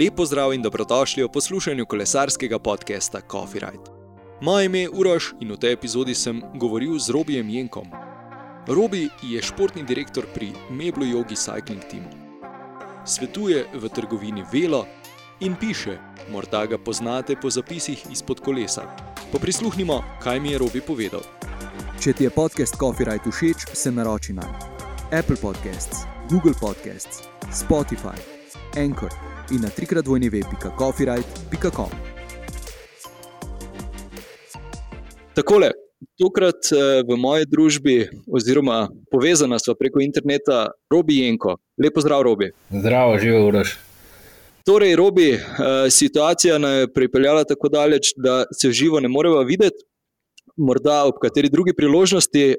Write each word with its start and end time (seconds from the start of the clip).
Lepo 0.00 0.24
zdrav 0.26 0.54
in 0.54 0.62
dobrodošli 0.62 1.22
v 1.24 1.28
poslušanju 1.28 1.86
kolesarskega 1.86 2.58
podcasta 2.58 3.20
Coffee 3.30 3.60
Ride. 3.60 3.84
Moje 4.40 4.66
ime 4.66 4.78
je 4.78 4.90
Uroš 4.90 5.34
in 5.40 5.52
v 5.52 5.58
tej 5.60 5.72
epizodi 5.76 6.14
sem 6.14 6.40
govoril 6.56 6.96
z 6.98 7.12
Robijem 7.12 7.48
Jenkom. 7.48 7.84
Robi 8.68 9.10
je 9.22 9.42
športni 9.42 9.84
direktor 9.84 10.24
pri 10.34 10.56
Meblu 10.70 11.04
Yogi 11.04 11.36
Cycling 11.36 11.84
Teamu. 11.84 12.08
Svetuje 13.04 13.66
v 13.74 13.88
trgovini 13.88 14.40
Velo 14.52 14.86
in 15.40 15.52
piše, 15.60 15.98
morda 16.32 16.64
ga 16.66 16.78
poznate 16.78 17.36
po 17.36 17.50
zapisih 17.50 18.00
izpod 18.10 18.40
kolesa. 18.40 18.88
Poprisluhnimo, 19.32 20.00
kaj 20.22 20.40
mi 20.40 20.56
je 20.56 20.58
Robi 20.58 20.80
povedal. 20.80 21.20
Če 22.00 22.12
ti 22.12 22.24
je 22.24 22.30
podcast 22.32 22.80
Coffee 22.80 23.04
Ride 23.04 23.28
všeč, 23.28 23.76
se 23.76 23.92
naroči 23.92 24.32
na 24.32 24.48
Apple 25.12 25.36
Podcasts, 25.36 26.08
Google 26.30 26.56
Podcasts, 26.56 27.28
Spotify, 27.52 28.16
Anchor 28.80 29.12
in 29.50 29.60
na 29.62 29.68
trikrat 29.68 30.06
vojni 30.06 30.30
web.coffeeride.com. 30.30 31.90
Takole, 35.34 35.70
tokrat 36.18 36.72
eh, 36.72 37.02
v 37.06 37.16
moji 37.16 37.46
družbi, 37.46 37.96
oziroma 38.26 38.88
povezana 39.10 39.58
sva 39.58 39.76
preko 39.78 40.02
interneta, 40.04 40.70
Robi 40.92 41.20
Jenko. 41.22 41.56
Lepo 41.80 42.02
zdrav, 42.02 42.22
Robi. 42.26 42.50
Zdravo, 42.70 43.18
živi 43.18 43.38
Uroš. 43.48 43.76
Torej, 44.66 44.96
Robi, 44.96 45.30
eh, 45.34 45.40
situacija 45.90 46.58
nas 46.58 46.82
je 46.82 46.92
pripeljala 46.92 47.44
tako 47.44 47.68
daleč, 47.68 48.12
da 48.16 48.44
se 48.52 48.72
živo 48.72 49.00
ne 49.00 49.08
moremo 49.08 49.42
videti, 49.42 49.84
morda 50.56 51.04
ob 51.04 51.18
kateri 51.22 51.48
drugi 51.48 51.72
priložnosti, 51.76 52.44
eh, 52.50 52.56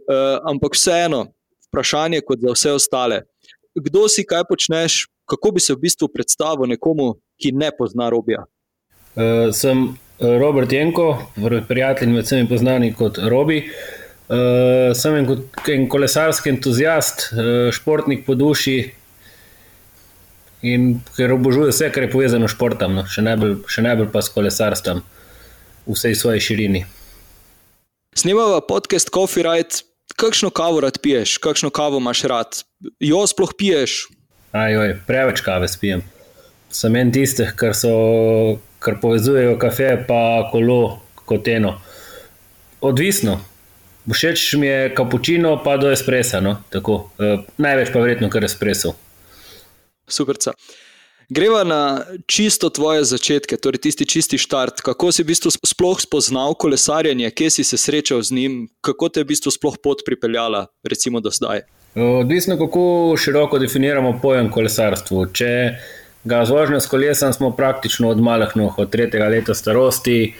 ampak 0.49 0.75
vseeno, 0.75 1.25
vprašanje 1.69 2.21
kot 2.25 2.39
za 2.41 2.55
vse 2.55 2.71
ostale. 2.71 3.21
Kdo 3.75 4.07
si, 4.09 4.25
kaj 4.27 4.43
počneš, 4.49 5.05
kako 5.31 5.55
bi 5.55 5.63
se 5.63 5.73
v 5.73 5.81
bistvu 5.87 6.11
predstavil 6.11 6.69
nekomu, 6.71 7.13
ki 7.39 7.53
ne 7.55 7.71
pozna 7.77 8.09
Robija? 8.11 8.43
Uh, 9.15 9.49
sem 9.55 9.89
Robert 10.19 10.71
Jenko, 10.71 11.07
prijatelj 11.67 12.11
med 12.13 12.27
vsemi 12.27 12.47
poznani 12.49 12.93
kot 12.93 13.17
Robi. 13.17 13.63
Uh, 14.31 14.91
sem 14.95 15.15
en, 15.19 15.27
en 15.73 15.87
kolesarski 15.91 16.51
entuzijast, 16.53 17.31
uh, 17.33 17.71
športnik 17.73 18.25
po 18.27 18.35
duši 18.39 18.77
in 20.61 21.01
ker 21.17 21.33
obožujem 21.33 21.73
vse, 21.73 21.89
kar 21.91 22.05
je 22.05 22.11
povezano 22.13 22.47
s 22.47 22.53
športom, 22.53 22.99
no, 22.99 23.03
še, 23.09 23.23
najbolj, 23.25 23.57
še 23.67 23.83
najbolj 23.83 24.11
pa 24.13 24.21
s 24.21 24.31
kolesarstvom 24.31 25.01
v 25.01 25.95
vsej 25.97 26.15
svoji 26.15 26.45
širini. 26.47 26.83
Snemava 28.15 28.61
podcast 28.61 29.09
Coffee 29.11 29.43
Ride. 29.47 29.87
Kakšno 30.19 30.51
kavo 30.53 30.81
rad 30.83 30.99
piješ, 31.01 31.37
kakšno 31.41 31.71
kavo 31.73 31.97
imaš 31.97 32.25
rad? 32.29 32.57
Jo 32.99 33.23
sploh 33.31 33.55
piješ? 33.57 34.03
Ajoj, 34.51 34.97
preveč 35.07 35.41
kave 35.41 35.67
spijem. 35.71 36.01
Sem 36.71 36.95
en 36.95 37.11
tistih, 37.11 37.53
kar, 37.55 37.75
kar 38.79 38.97
povezujejo 38.99 39.55
kafe 39.59 39.93
in 39.93 40.03
kolo 40.51 40.99
kot 41.25 41.47
eno. 41.47 41.77
Odvisno. 42.81 43.39
Všeč 44.11 44.53
mi 44.57 44.67
je 44.67 44.93
kapučino, 44.95 45.55
pa 45.63 45.77
do 45.77 45.91
espresa. 45.91 46.41
No? 46.41 46.57
E, 46.73 47.37
največ 47.57 47.91
pa 47.93 47.99
verjetno 47.99 48.29
kar 48.29 48.43
espreso. 48.43 48.95
Super. 50.07 50.35
Greva 51.31 51.63
na 51.63 52.03
čisto 52.27 52.67
tvoje 52.67 53.05
začetke, 53.07 53.55
torej 53.55 53.85
tisti 53.87 54.03
čisti 54.03 54.35
štart. 54.41 54.81
Kako 54.83 55.13
si 55.15 55.23
v 55.23 55.31
bistvu 55.31 55.51
sploh 55.53 56.01
spoznal 56.01 56.57
kolesarjenje, 56.59 57.31
kje 57.31 57.49
si 57.49 57.63
se 57.63 57.79
srečal 57.79 58.19
z 58.19 58.35
njim, 58.35 58.55
kako 58.83 59.07
te 59.07 59.21
je 59.21 59.23
v 59.23 59.31
bistvu 59.31 59.53
sploh 59.55 59.77
pot 59.79 60.03
pripeljala, 60.03 60.67
recimo 60.83 61.23
do 61.23 61.31
zdaj? 61.31 61.63
Odvisno, 61.95 62.57
kako 62.57 63.15
široko 63.17 63.59
definiramo 63.59 64.13
pojem 64.21 64.47
kolesarstva. 64.51 65.25
Če 65.33 65.49
ga 66.23 66.45
z 66.45 66.53
vožnjo 66.55 66.79
s 66.79 66.87
kolesom 66.87 67.33
smo 67.33 67.49
praktično 67.51 68.09
od 68.09 68.21
malih 68.23 68.53
nog, 68.55 68.79
od 68.79 68.89
tretjega 68.89 69.27
leta 69.27 69.53
starosti, 69.53 70.33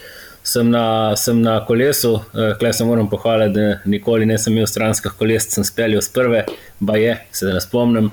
sem 0.43 0.69
na, 0.71 1.15
sem 1.19 1.41
na 1.41 1.57
kolesu, 1.65 2.13
eh, 2.15 2.53
klej 2.59 2.73
se 2.73 2.85
moram 2.85 3.09
pohvaliti, 3.09 3.59
da 3.59 3.77
nikoli 3.85 4.25
nisem 4.25 4.53
imel 4.53 4.67
stranskih 4.67 5.11
koles, 5.19 5.49
sem 5.51 5.67
speljal 5.67 6.01
s 6.01 6.09
prve, 6.09 6.45
ba 6.79 6.95
je, 6.97 7.17
se 7.31 7.45
da 7.45 7.59
ne 7.59 7.61
spomnim. 7.61 8.11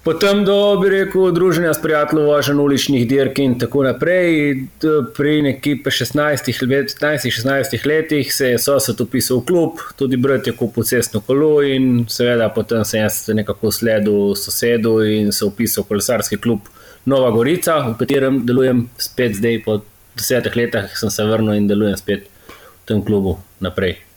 Potem 0.00 0.44
do, 0.44 0.78
bi 0.80 0.88
rekel, 0.88 1.32
druženja 1.32 1.74
s 1.74 1.82
prijatelji, 1.82 2.24
vožen 2.24 2.60
uličnih 2.60 3.02
dirk 3.08 3.38
in 3.38 3.58
tako 3.60 3.82
naprej. 3.84 4.54
Pri 5.16 5.42
neki 5.42 5.74
16-16 5.84 7.86
letih 7.86 8.32
se 8.34 8.54
je 8.54 8.58
sosed 8.58 9.00
upisal 9.00 9.42
v 9.42 9.46
klub, 9.46 9.84
tudi 10.00 10.16
brat 10.16 10.46
je 10.46 10.56
kupil 10.56 10.88
cestno 10.88 11.20
kolo 11.20 11.60
in 11.62 12.06
seveda 12.08 12.48
potem 12.48 12.84
sem 12.84 13.04
jaz 13.04 13.28
nekako 13.28 13.72
sledil 13.72 14.34
sosedu 14.34 15.02
in 15.04 15.32
se 15.36 15.44
upisal 15.44 15.84
v 15.84 15.92
kolesarski 15.92 16.40
klub 16.40 16.72
Nova 17.04 17.30
Gorica, 17.30 17.92
v 17.92 17.98
katerem 18.00 18.44
delujem 18.46 18.86
spet 18.96 19.36
zdaj 19.36 19.62
po 19.64 19.80
desetih 20.16 20.56
letih, 20.56 20.96
sem 20.96 21.12
se 21.12 21.24
vrnil 21.24 21.60
in 21.60 21.68
delujem 21.68 21.96
spet 21.96 22.24
v 22.56 22.86
tem 22.88 23.04
klubu 23.04 23.36
naprej. 23.60 24.09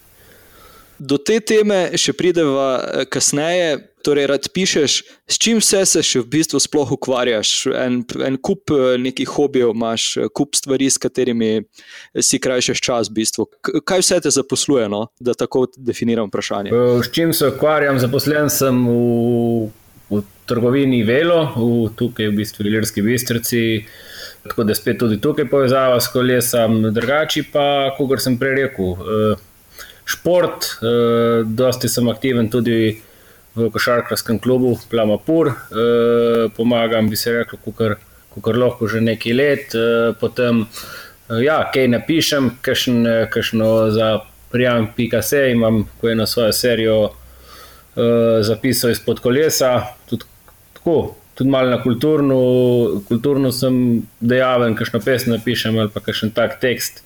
Do 1.04 1.18
te 1.20 1.40
teme 1.44 1.90
še 2.00 2.16
prideva 2.16 2.70
eh, 2.80 3.06
kasneje 3.10 3.82
torej 4.04 4.28
rad 4.28 4.48
pišeš, 4.54 5.04
s 5.28 5.40
čim 5.40 5.60
vse 5.64 5.84
se 5.88 6.04
še 6.04 6.22
v 6.24 6.30
bistvu 6.36 6.60
sploh 6.62 6.92
ukvarjaš. 6.98 7.54
En, 7.72 8.02
en 8.28 8.38
kup 8.38 8.74
eh, 8.76 8.96
nekih 9.02 9.32
hobijev 9.38 9.72
imaš, 9.74 10.08
eh, 10.18 10.32
kup 10.36 10.58
stvari, 10.60 10.90
s 10.92 11.00
katerimi 11.02 11.64
si 12.20 12.40
krajšaš 12.44 12.84
čas. 12.84 13.12
V 13.12 13.18
bistvu. 13.22 13.48
Kaj 13.64 14.04
vse 14.04 14.20
te 14.26 14.34
zaposluje, 14.34 14.90
no? 14.92 15.06
da 15.20 15.36
tako 15.38 15.66
definiram 15.78 16.32
vprašanje? 16.32 16.74
Eh, 16.76 16.98
s 17.04 17.12
čim 17.16 17.34
se 17.34 17.54
ukvarjam? 17.54 18.00
Zaposlen 18.04 18.52
sem 18.54 18.84
v, 18.88 19.70
v 20.12 20.24
trgovini 20.50 21.04
Velo, 21.08 21.46
v, 21.56 21.94
tukaj 22.00 22.32
v 22.32 22.38
bistvu 22.44 22.68
Ilirski 22.68 23.06
bistrici. 23.06 23.64
Tako 24.44 24.66
da 24.68 24.76
spet 24.76 25.00
tudi 25.00 25.22
tukaj 25.24 25.48
povezava 25.48 26.02
s 26.04 26.12
kolesom, 26.12 26.82
drugače 26.92 27.46
pa, 27.54 27.66
kot 27.96 28.20
sem 28.20 28.36
prej 28.36 28.58
rekel, 28.58 28.98
šport, 30.06 30.68
dosti 31.48 31.90
sem 31.90 32.10
aktiven 32.12 32.50
tudi 32.52 33.02
v 33.56 33.70
košarkarskem 33.70 34.40
klubu 34.40 34.78
Plamapur, 34.90 35.48
e, 35.48 35.54
pomagam, 36.56 37.10
bi 37.10 37.16
se 37.16 37.32
rekel, 37.32 37.60
kar 38.42 38.58
lahko 38.58 38.88
že 38.88 39.02
nekaj 39.02 39.34
let. 39.34 39.76
E, 39.76 40.14
potem, 40.20 40.66
e, 41.30 41.44
ja, 41.46 41.62
kaj 41.74 41.88
napišem, 41.88 42.52
kakšno 42.62 43.74
za 43.94 44.20
prijem.se 44.52 45.52
imam, 45.52 45.84
ko 46.02 46.10
je 46.10 46.16
na 46.16 46.26
svojo 46.28 46.54
serijo 46.54 46.98
e, 47.10 47.12
zapisal 48.42 48.92
izpod 48.92 49.20
kolesa. 49.20 49.82
Tudi, 50.10 50.26
tako, 50.74 51.16
tudi 51.36 51.50
malo 51.50 51.70
na 51.70 51.82
kulturno, 51.84 52.42
kulturno 53.08 53.52
sem 53.52 54.02
dejaven, 54.20 54.76
kakšno 54.76 55.00
pesem 55.00 55.38
napišem 55.38 55.78
ali 55.78 55.94
pa 55.94 56.02
kakšen 56.02 56.34
tak 56.34 56.60
tekst. 56.62 57.04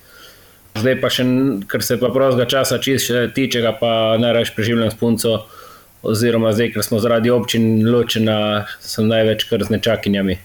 Zdaj 0.78 1.00
pa 1.02 1.10
še, 1.14 1.26
kar 1.70 1.84
se 1.84 1.98
pa 2.02 2.12
prostega 2.14 2.46
časa 2.50 2.78
tiče, 2.82 3.64
pa 3.80 3.92
najraje 4.22 4.54
preživljam 4.56 4.92
s 4.92 5.00
punco 5.00 5.40
oziroma 6.08 6.54
zdaj, 6.54 6.72
ker 6.76 6.86
smo 6.86 7.00
zaradi 7.04 7.32
občin 7.34 7.82
ločeni, 7.90 8.38
sem 8.80 9.10
največ 9.10 9.48
kar 9.50 9.66
z 9.66 9.76
nečakinjami. 9.76 10.38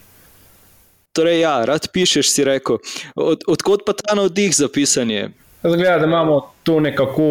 Torej, 1.12 1.42
ja, 1.44 1.58
rad 1.68 1.90
pišeš, 1.92 2.32
si 2.32 2.44
rekel. 2.48 2.80
Od, 3.14 3.44
odkot 3.44 3.84
pa 3.84 3.92
ta 3.92 4.16
navdih 4.16 4.54
za 4.56 4.68
pisanje? 4.72 5.28
Zgleda, 5.62 5.98
da 6.00 6.08
imamo 6.08 6.40
to 6.64 6.80
nekako 6.80 7.26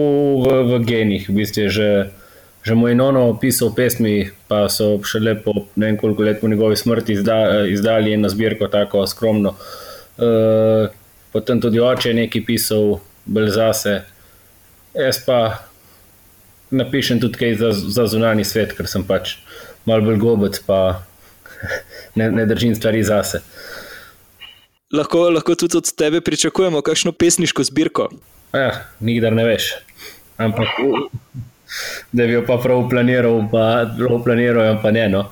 v, 0.46 0.60
v 0.70 0.80
genih. 0.86 1.26
V 1.30 1.34
bistvu 1.34 1.66
že, 1.74 1.90
že 2.62 2.78
moj 2.78 2.94
nono 2.96 3.34
pisal 3.42 3.74
pesmi, 3.74 4.30
pa 4.48 4.70
so 4.70 5.02
še 5.02 5.20
lepo, 5.20 5.66
ne 5.76 5.90
vem 5.90 5.98
koliko 5.98 6.24
let 6.24 6.40
po 6.40 6.48
njegovi 6.48 6.78
smrti, 6.78 7.18
izda, 7.18 7.66
izdali 7.68 8.14
eno 8.14 8.30
zbirko, 8.30 8.70
tako 8.70 9.08
skromno. 9.10 9.58
E, 10.22 10.30
potem 11.32 11.62
tudi 11.62 11.80
oče 11.80 12.10
je 12.10 12.16
nekaj 12.16 12.46
pisal, 12.46 13.00
bolj 13.26 13.52
zase. 13.56 14.02
Jaz 14.94 15.22
pa 15.26 15.38
napišem 16.72 17.20
tudi 17.20 17.40
kaj 17.40 17.56
za, 17.60 17.72
za 17.72 18.08
zunani 18.08 18.44
svet, 18.48 18.76
ker 18.78 18.88
sem 18.88 19.04
pač 19.08 19.38
malo 19.86 20.06
bolj 20.08 20.20
gobec, 20.22 20.60
pa 20.68 21.04
ne, 22.20 22.32
ne 22.32 22.46
držim 22.46 22.76
stvari 22.76 23.04
zase. 23.04 23.44
Lahko, 24.92 25.30
lahko 25.30 25.56
tudi 25.56 25.78
od 25.78 25.88
tebe 25.96 26.22
pričakujemo 26.22 26.82
kakšno 26.82 27.12
pesniško 27.12 27.64
zbirko. 27.64 28.10
Ja, 28.54 28.72
nikdar 29.00 29.32
ne 29.34 29.46
veš. 29.48 29.72
Ampak, 30.38 30.68
da 32.12 32.26
bi 32.26 32.34
jo 32.34 32.44
pa 32.48 32.58
prav 32.60 32.90
planiral, 32.90 33.40
pa 33.52 33.86
prav 33.98 34.24
planiral, 34.26 34.82
pa 34.84 34.92
ne. 34.92 35.08
No. 35.10 35.30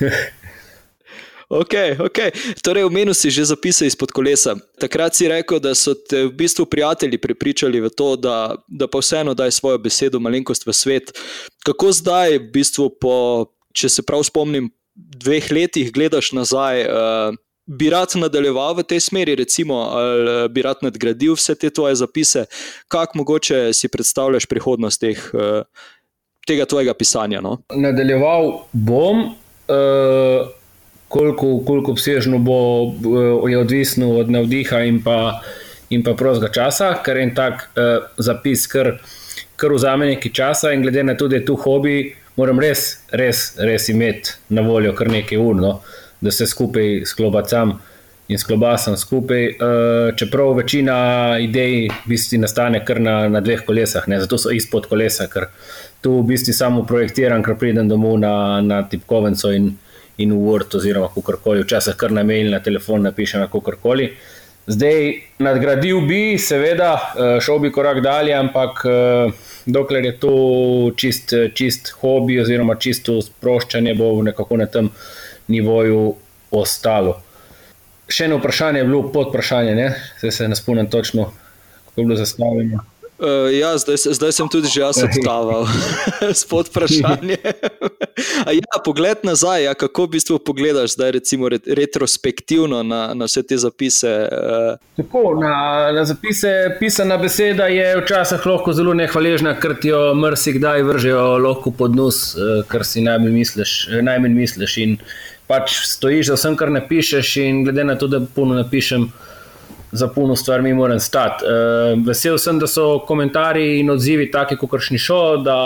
Ok, 1.52 2.00
ok. 2.00 2.18
Torej, 2.64 2.88
omenil 2.88 3.12
si 3.12 3.28
že 3.28 3.44
zapise 3.44 3.84
izpod 3.84 4.08
kolesa. 4.08 4.56
Takrat 4.80 5.12
si 5.12 5.28
rekel, 5.28 5.60
da 5.60 5.76
so 5.76 5.92
te 5.92 6.24
v 6.24 6.32
bistvu 6.32 6.64
prijatelji 6.64 7.20
prepričali 7.20 7.76
v 7.76 7.92
to, 7.92 8.16
da, 8.16 8.56
da 8.72 8.88
pa 8.88 9.04
vseeno 9.04 9.36
daj 9.36 9.52
svojo 9.52 9.76
besedo, 9.76 10.16
malenkost 10.16 10.64
v 10.64 10.72
svet. 10.72 11.12
Kako 11.60 11.92
zdaj, 11.92 12.40
v 12.40 12.48
bistvu, 12.56 12.88
po, 12.96 13.16
če 13.76 13.92
se 13.92 14.00
prav 14.00 14.24
spomnim, 14.24 14.72
dveh 14.96 15.44
letih 15.52 15.92
gledaš 15.92 16.32
nazaj, 16.32 16.88
uh, 16.88 17.36
bi 17.68 17.92
rad 17.92 18.16
nadaljeval 18.16 18.80
v 18.80 18.86
tej 18.88 19.04
smeri, 19.12 19.36
recimo, 19.36 19.92
ali 19.92 20.24
uh, 20.24 20.48
bi 20.48 20.64
rad 20.64 20.80
nadgradil 20.80 21.36
vse 21.36 21.52
te 21.52 21.68
tvoje 21.68 22.00
zapise, 22.00 22.46
kako 22.88 23.20
mogoče 23.20 23.76
si 23.76 23.92
predstavljaš 23.92 24.48
prihodnost 24.48 25.04
teh, 25.04 25.20
uh, 25.36 25.68
tega 26.48 26.64
tvojega 26.64 26.96
pisanja? 26.96 27.44
No? 27.44 27.60
Nadaljeval 27.76 28.72
bom. 28.72 29.36
Uh 29.68 30.61
koliko, 31.12 31.58
koliko 31.66 31.92
obsežno 31.92 32.38
bo, 32.38 32.92
je 33.48 33.58
odvisno 33.58 34.14
od 34.18 34.30
navdiha 34.30 34.80
in 34.88 35.02
pa, 35.04 35.42
in 35.90 36.00
pa 36.02 36.14
prostega 36.16 36.48
časa, 36.52 36.94
ker 37.04 37.20
en 37.20 37.34
tak 37.36 37.66
uh, 37.76 38.06
zapis, 38.16 38.64
kar, 38.72 38.94
kar 39.60 39.74
vzame 39.76 40.08
nekaj 40.14 40.32
časa 40.32 40.72
in 40.72 40.80
glede 40.82 41.04
na 41.04 41.16
to, 41.16 41.28
da 41.28 41.36
je 41.36 41.44
tu 41.50 41.58
hobi, 41.60 42.14
moram 42.40 42.60
res, 42.64 43.02
res, 43.12 43.44
res 43.60 43.90
imeti 43.92 44.38
na 44.56 44.64
voljo 44.64 44.94
kar 44.96 45.12
nekaj 45.12 45.38
urno, 45.38 45.74
da 46.24 46.32
se 46.32 46.48
skupaj 46.48 47.02
sklobacam 47.12 47.76
in 48.32 48.40
sklobasam 48.40 48.96
skupaj. 48.96 49.46
Uh, 49.52 50.16
čeprav 50.16 50.56
večina 50.56 50.96
idej 51.44 51.90
v 51.92 52.14
bistvu 52.14 52.40
nastane 52.40 52.80
kar 52.88 53.04
na, 53.04 53.18
na 53.28 53.44
dveh 53.44 53.66
kolesah, 53.68 54.08
ne? 54.08 54.24
zato 54.24 54.40
so 54.40 54.48
izpod 54.48 54.88
kolesa, 54.88 55.28
ker 55.28 55.50
tu 56.00 56.22
v 56.22 56.30
bistvu 56.32 56.56
samo 56.56 56.88
projektiram, 56.88 57.44
ker 57.44 57.60
pridem 57.60 57.92
domov 57.92 58.16
na, 58.24 58.62
na 58.64 58.80
tipkovnico 58.88 59.52
in 59.52 59.74
in 60.22 60.32
v 60.36 60.44
Word, 60.46 60.76
oziroma 60.78 61.08
kako 61.14 61.36
koli, 61.42 61.64
včasih 61.64 61.96
kar 61.98 62.12
na 62.12 62.22
mail, 62.26 62.50
na 62.50 62.60
telefon 62.62 63.02
napišem, 63.06 63.46
kako 63.50 63.76
koli. 63.82 64.12
Zdaj, 64.66 65.08
nadgradil 65.42 66.04
bi, 66.06 66.38
seveda, 66.38 66.92
eh, 66.94 67.40
šel 67.42 67.58
bi 67.58 67.72
korak 67.74 67.98
dalje, 68.02 68.34
ampak 68.34 68.84
eh, 68.86 69.32
dokler 69.66 70.04
je 70.04 70.14
to 70.22 70.36
čist, 70.96 71.34
čist 71.54 71.90
hobi, 72.00 72.38
oziroma 72.40 72.78
čisto 72.78 73.18
sproščanje, 73.22 73.94
bo 73.98 74.14
nekako 74.22 74.60
na 74.62 74.66
tem 74.70 74.90
nivoju 75.50 76.14
ostalo. 76.50 77.18
Še 78.12 78.28
eno 78.28 78.38
vprašanje 78.38 78.82
je 78.82 78.86
bilo 78.86 79.02
pod 79.12 79.32
vprašanje, 79.32 79.90
zdaj 80.20 80.32
se 80.38 80.48
ne 80.48 80.56
spomnim 80.56 80.90
točno, 80.90 81.30
kako 81.88 82.00
je 82.00 82.06
bilo 82.06 82.16
zastavljeno. 82.16 82.86
Uh, 83.22 83.52
ja, 83.54 83.78
zdaj, 83.78 83.96
zdaj 84.18 84.32
sem 84.34 84.48
tudi 84.50 84.66
že 84.66 84.80
jaz 84.82 84.98
odtaval 85.06 85.68
spod 86.34 86.66
vprašanja. 86.72 87.38
Ja, 88.60 88.80
pogled 88.84 89.18
nazaj, 89.22 89.64
ja, 89.64 89.74
kako 89.74 90.04
v 90.04 90.08
bistvu 90.16 90.38
pogledaš 90.38 90.94
zdaj, 90.94 91.10
recimo, 91.10 91.48
retrospektivno 91.48 92.82
na, 92.82 93.14
na 93.14 93.24
vse 93.24 93.42
te 93.42 93.56
zapise? 93.56 94.28
Uh. 94.32 94.78
Tako, 94.96 95.34
na, 95.40 95.92
na 95.92 96.04
zapise 96.04 96.76
pisana 96.80 97.16
beseda 97.16 97.66
je 97.66 97.96
včasih 98.02 98.46
lahko 98.46 98.72
zelo 98.72 98.94
nehvaležna, 98.94 99.54
ker 99.60 99.76
ti 99.80 99.92
jo 99.92 100.14
mrsikdaj 100.14 100.82
vržejo 100.82 101.26
lahko 101.42 101.70
pod 101.70 101.96
nos, 101.96 102.34
uh, 102.34 102.62
kar 102.68 102.84
si 102.84 103.04
najmanj 103.04 103.32
misliš. 103.32 103.76
Najmanj 104.02 104.34
misliš 104.36 104.78
in 104.82 104.96
pač 105.50 105.74
stojiš 105.86 106.32
za 106.32 106.38
vsem, 106.38 106.56
kar 106.56 106.70
napišeš, 106.72 107.36
in 107.42 107.64
glede 107.64 107.84
na 107.84 107.98
to, 107.98 108.08
da 108.08 108.22
puno 108.34 108.54
napišem 108.58 109.10
za 109.92 110.08
puno 110.08 110.36
stvar 110.36 110.62
mi 110.62 110.72
moram 110.74 111.00
stati. 111.00 111.44
Uh, 111.44 112.06
vesel 112.06 112.38
sem, 112.38 112.58
da 112.58 112.66
so 112.66 113.02
komentarji 113.06 113.80
in 113.80 113.90
odzivi 113.90 114.30
taki, 114.30 114.56
kot 114.56 114.70
kršni 114.70 114.98
šo, 114.98 115.36
da, 115.44 115.58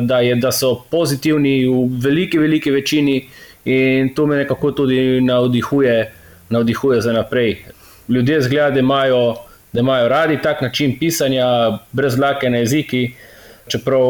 da, 0.00 0.20
je, 0.20 0.34
da 0.34 0.52
so 0.52 0.74
pozitivni 0.90 1.66
v 1.66 1.86
veliki, 2.00 2.38
veliki 2.38 2.70
večini 2.70 3.28
in 3.64 4.14
to 4.14 4.26
me 4.26 4.36
nekako 4.36 4.72
tudi 4.72 5.20
navdihuje, 5.20 6.12
navdihuje 6.50 7.00
za 7.00 7.12
naprej. 7.12 7.64
Ljudje 8.08 8.40
zgleda, 8.42 8.70
da 8.70 8.80
imajo, 8.80 9.36
da 9.72 9.80
imajo 9.80 10.08
radi 10.08 10.38
tak 10.42 10.60
način 10.60 10.98
pisanja, 10.98 11.78
brez 11.92 12.18
lake 12.18 12.50
na 12.50 12.58
jeziki, 12.58 13.14
čeprav 13.68 14.00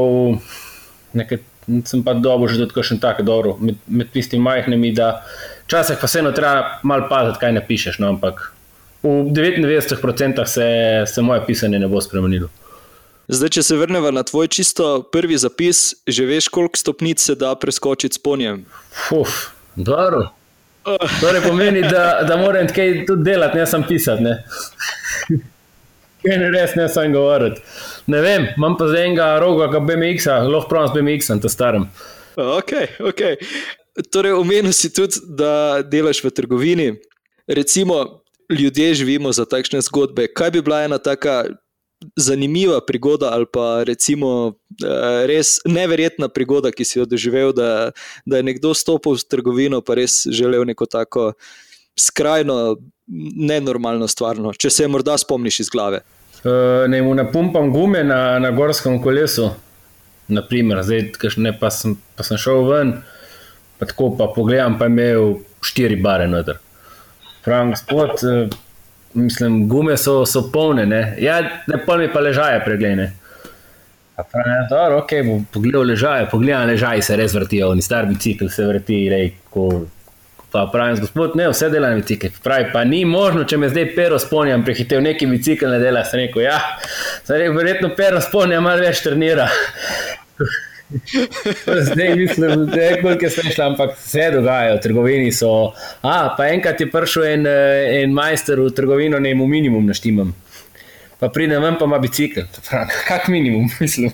nekaj. 1.12 1.38
Sem 1.84 2.02
pa 2.02 2.10
dobro, 2.14 2.50
že 2.50 2.64
tako 2.66 2.82
še 2.82 2.96
tako 2.98 3.22
dobro, 3.22 3.52
med, 3.62 3.76
med 3.86 4.08
tistimi 4.10 4.42
majhnimi, 4.42 4.90
da 4.98 5.22
včasih 5.68 6.00
pa 6.00 6.08
vseeno 6.10 6.32
treba 6.34 6.80
malo 6.82 7.06
paziti, 7.06 7.38
kaj 7.38 7.52
napišeš. 7.54 8.00
No, 8.02 8.08
ampak 8.08 8.42
v 9.02 9.30
99% 9.30 10.44
se, 10.44 10.66
se 11.06 11.22
moje 11.22 11.44
pisanje 11.46 11.78
ne 11.78 11.86
bo 11.88 12.00
spremenilo. 12.02 12.50
Zdaj, 13.28 13.48
če 13.54 13.62
se 13.62 13.76
vrnemo 13.78 14.10
na 14.10 14.22
tvoj 14.26 14.48
čisto 14.50 15.02
prvi 15.12 15.38
zapis, 15.38 15.92
že 16.06 16.26
veš, 16.26 16.48
koliko 16.50 16.78
stopnic 16.78 17.22
se 17.22 17.36
da 17.38 17.54
preskočiti 17.54 18.18
s 18.18 18.22
ponjem? 18.22 18.64
Uf, 19.14 19.52
dobro. 19.76 20.28
To 20.84 21.32
ne 21.32 21.40
pomeni, 21.40 21.82
da, 21.82 22.24
da 22.28 22.36
moram 22.36 22.66
kaj 22.66 23.04
tudi 23.06 23.30
delati, 23.30 23.58
ne 23.58 23.66
samo 23.66 23.86
pisati. 23.88 24.22
Ne. 24.22 24.42
Kaj 26.22 26.36
ne 26.38 26.50
res, 26.54 26.74
ne 26.78 26.86
samo 26.86 27.10
govoriti. 27.14 27.60
Ne 28.06 28.20
vem, 28.22 28.44
imam 28.56 28.76
pa 28.78 28.86
zdaj 28.86 29.08
enega 29.08 29.24
roga, 29.42 29.66
ki 29.72 29.80
BMX-a, 29.86 30.36
lahko 30.46 30.70
pravim 30.70 30.90
s 30.90 30.94
BMX-om, 30.94 31.40
to 31.42 31.50
starem. 31.50 31.88
Ok, 32.38 32.70
ok. 33.02 33.22
Torej, 34.14 34.36
omenil 34.38 34.70
si 34.70 34.92
tudi, 34.94 35.18
da 35.26 35.82
delaš 35.82 36.22
v 36.22 36.30
trgovini. 36.30 36.86
Recimo, 37.50 38.22
ljudje 38.50 38.94
živimo 39.02 39.32
za 39.34 39.48
takšne 39.50 39.82
zgodbe. 39.82 40.28
Kaj 40.30 40.54
bi 40.54 40.62
bila 40.62 40.84
ena 40.86 40.98
taka 41.02 41.42
zanimiva 42.16 42.80
prigoda 42.86 43.32
ali 43.32 43.46
pa 43.52 43.82
recimo 43.84 44.54
eh, 44.84 45.26
res 45.26 45.58
neverjetna 45.64 46.28
prigoda, 46.28 46.72
ki 46.72 46.84
si 46.84 46.98
jo 46.98 47.06
doživel, 47.06 47.52
da, 47.52 47.90
da 48.26 48.40
je 48.40 48.48
nekdo 48.48 48.74
stopil 48.74 49.16
v 49.18 49.28
trgovino 49.28 49.82
in 49.82 49.94
res 49.96 50.22
želel 50.30 50.64
neko 50.68 50.86
tako 50.86 51.32
skrajno 51.98 52.76
nenormalno 53.36 54.08
stvar, 54.08 54.38
no, 54.40 54.52
če 54.52 54.70
se 54.70 54.88
morda 54.88 55.16
spomniš 55.18 55.60
iz 55.66 55.70
glave. 55.70 56.02
Uh, 56.42 56.88
ne, 56.90 57.02
mu 57.02 57.14
napumpam 57.14 57.70
gume 57.70 58.02
na, 58.04 58.38
na 58.42 58.50
gorskem 58.50 58.96
kolesu, 59.02 59.50
naprimer, 60.32 60.80
zdaj, 60.86 61.34
ne, 61.36 61.52
pa, 61.58 61.70
sem, 61.70 61.94
pa 62.16 62.26
sem 62.26 62.40
šel 62.40 62.64
ven, 62.70 62.96
pa 63.78 63.86
tako 63.90 64.12
pa 64.18 64.30
pogledam, 64.32 64.78
pa 64.80 64.88
imel 64.90 65.36
štiri 65.62 66.00
bare 66.02 66.26
noter. 66.30 66.58
Pravim, 67.44 67.74
gospod, 67.76 68.24
uh, 68.26 68.56
mislim, 69.14 69.68
gume 69.68 69.96
so, 69.96 70.22
so 70.26 70.46
polne, 70.52 70.86
ne, 70.86 71.02
ja, 71.20 71.40
ne 71.66 71.80
pol 71.86 72.02
mi 72.02 72.12
pa 72.12 72.20
ležaje 72.20 72.60
pregledne. 72.64 73.12
Pravim, 74.32 74.52
ja, 74.52 74.66
dobro, 74.70 74.98
ok, 74.98 75.12
bom 75.26 75.46
pogledal 75.52 75.86
ležaje, 75.88 76.28
pogledam 76.30 76.68
ležaje, 76.68 77.02
se 77.02 77.16
res 77.16 77.34
vrtijo, 77.34 77.72
ni 77.74 77.82
star 77.82 78.06
bicikl, 78.06 78.48
se 78.52 78.66
vrti, 78.68 79.02
lej, 79.10 79.32
ko. 79.50 79.68
Pa 80.52 80.66
pravim, 80.72 80.98
gospod, 81.00 81.32
ne, 81.36 81.46
vse 81.48 81.70
dela 81.72 81.88
na 81.88 81.96
bicikl. 81.96 82.28
Pravi, 82.44 82.66
pa 82.74 82.84
ni 82.84 83.06
možno, 83.08 83.46
če 83.48 83.56
me 83.56 83.70
zdaj 83.72 83.86
pero 83.96 84.18
spomnim, 84.20 84.64
prehitev 84.66 85.00
neki 85.00 85.26
bicikl 85.30 85.72
ne 85.72 85.78
dela. 85.80 86.04
Sem 86.04 86.20
rekel, 86.20 86.44
ja, 86.44 86.58
rekel, 87.28 87.56
verjetno 87.56 87.94
pero 87.96 88.20
spomnim, 88.20 88.60
malo 88.62 88.84
več 88.84 89.00
trenira. 89.04 89.48
Zdaj 91.80 92.16
mislim, 92.16 92.66
da 92.66 92.80
je 92.80 93.02
nekaj 93.02 93.30
smešno, 93.30 93.64
ampak 93.64 93.96
vse 93.98 94.30
dogaja. 94.34 94.74
V 94.74 94.80
trgovini 94.80 95.32
so. 95.32 95.72
A, 96.02 96.34
pa 96.36 96.46
enkrat 96.48 96.80
je 96.80 96.90
prišel 96.90 97.24
en, 97.24 97.46
eh, 97.46 98.02
en 98.02 98.12
majster 98.12 98.60
v 98.60 98.70
trgovino, 98.70 99.18
ne 99.18 99.34
mu 99.34 99.46
minimum 99.46 99.86
naštimam. 99.86 100.34
Pa 101.18 101.28
pridem 101.28 101.62
ven, 101.62 101.76
pa 101.78 101.84
ima 101.84 101.98
bicikl. 101.98 102.40
Kak 103.08 103.28
minimum, 103.28 103.70
mislim. 103.80 104.10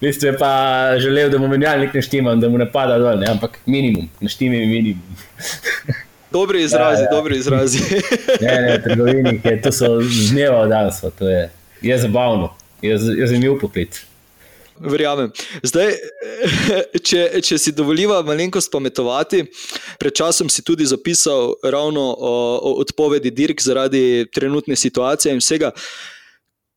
Vi 0.00 0.12
ste 0.12 0.36
pa 0.38 0.92
želeli, 0.98 1.30
da 1.30 1.38
mu 1.38 1.48
menjalnik 1.48 1.94
naštimam, 1.94 2.40
da 2.40 2.48
mu 2.48 2.58
ne 2.58 2.72
pada 2.72 2.98
dol, 2.98 3.18
ne? 3.18 3.26
ampak 3.30 3.58
minimum, 3.66 4.08
naštimam 4.20 4.58
minimum. 4.58 5.16
Dobri 6.32 6.62
izrazi, 6.62 7.02
ja, 7.02 7.04
ja. 7.04 7.16
dobri 7.16 7.36
izrazi. 7.36 7.78
ne, 8.44 8.60
ne, 8.60 8.82
trgovini, 8.82 9.40
to 9.62 9.72
so 9.72 10.00
z 10.00 10.30
dneva 10.32 10.64
v 10.64 10.68
dan, 10.68 10.90
to 11.18 11.28
je, 11.28 11.50
je 11.82 11.98
zabavno, 11.98 12.54
je, 12.82 12.92
je 12.92 13.26
zanimiv 13.26 13.58
poklic. 13.60 14.09
Verjamem. 14.80 15.32
Zdaj, 15.62 15.92
če, 17.08 17.24
če 17.44 17.58
si 17.60 17.72
dovoliva 17.76 18.22
malenkost 18.24 18.72
pametovati, 18.72 19.44
pred 20.00 20.16
časom 20.16 20.48
si 20.48 20.64
tudi 20.64 20.88
zapisal 20.88 21.54
ravno 21.64 22.06
o, 22.16 22.32
o 22.56 22.72
odpovedi 22.80 23.32
dirk 23.34 23.60
zaradi 23.60 24.24
trenutne 24.32 24.76
situacije 24.76 25.34
in 25.36 25.44
vsega. 25.44 25.74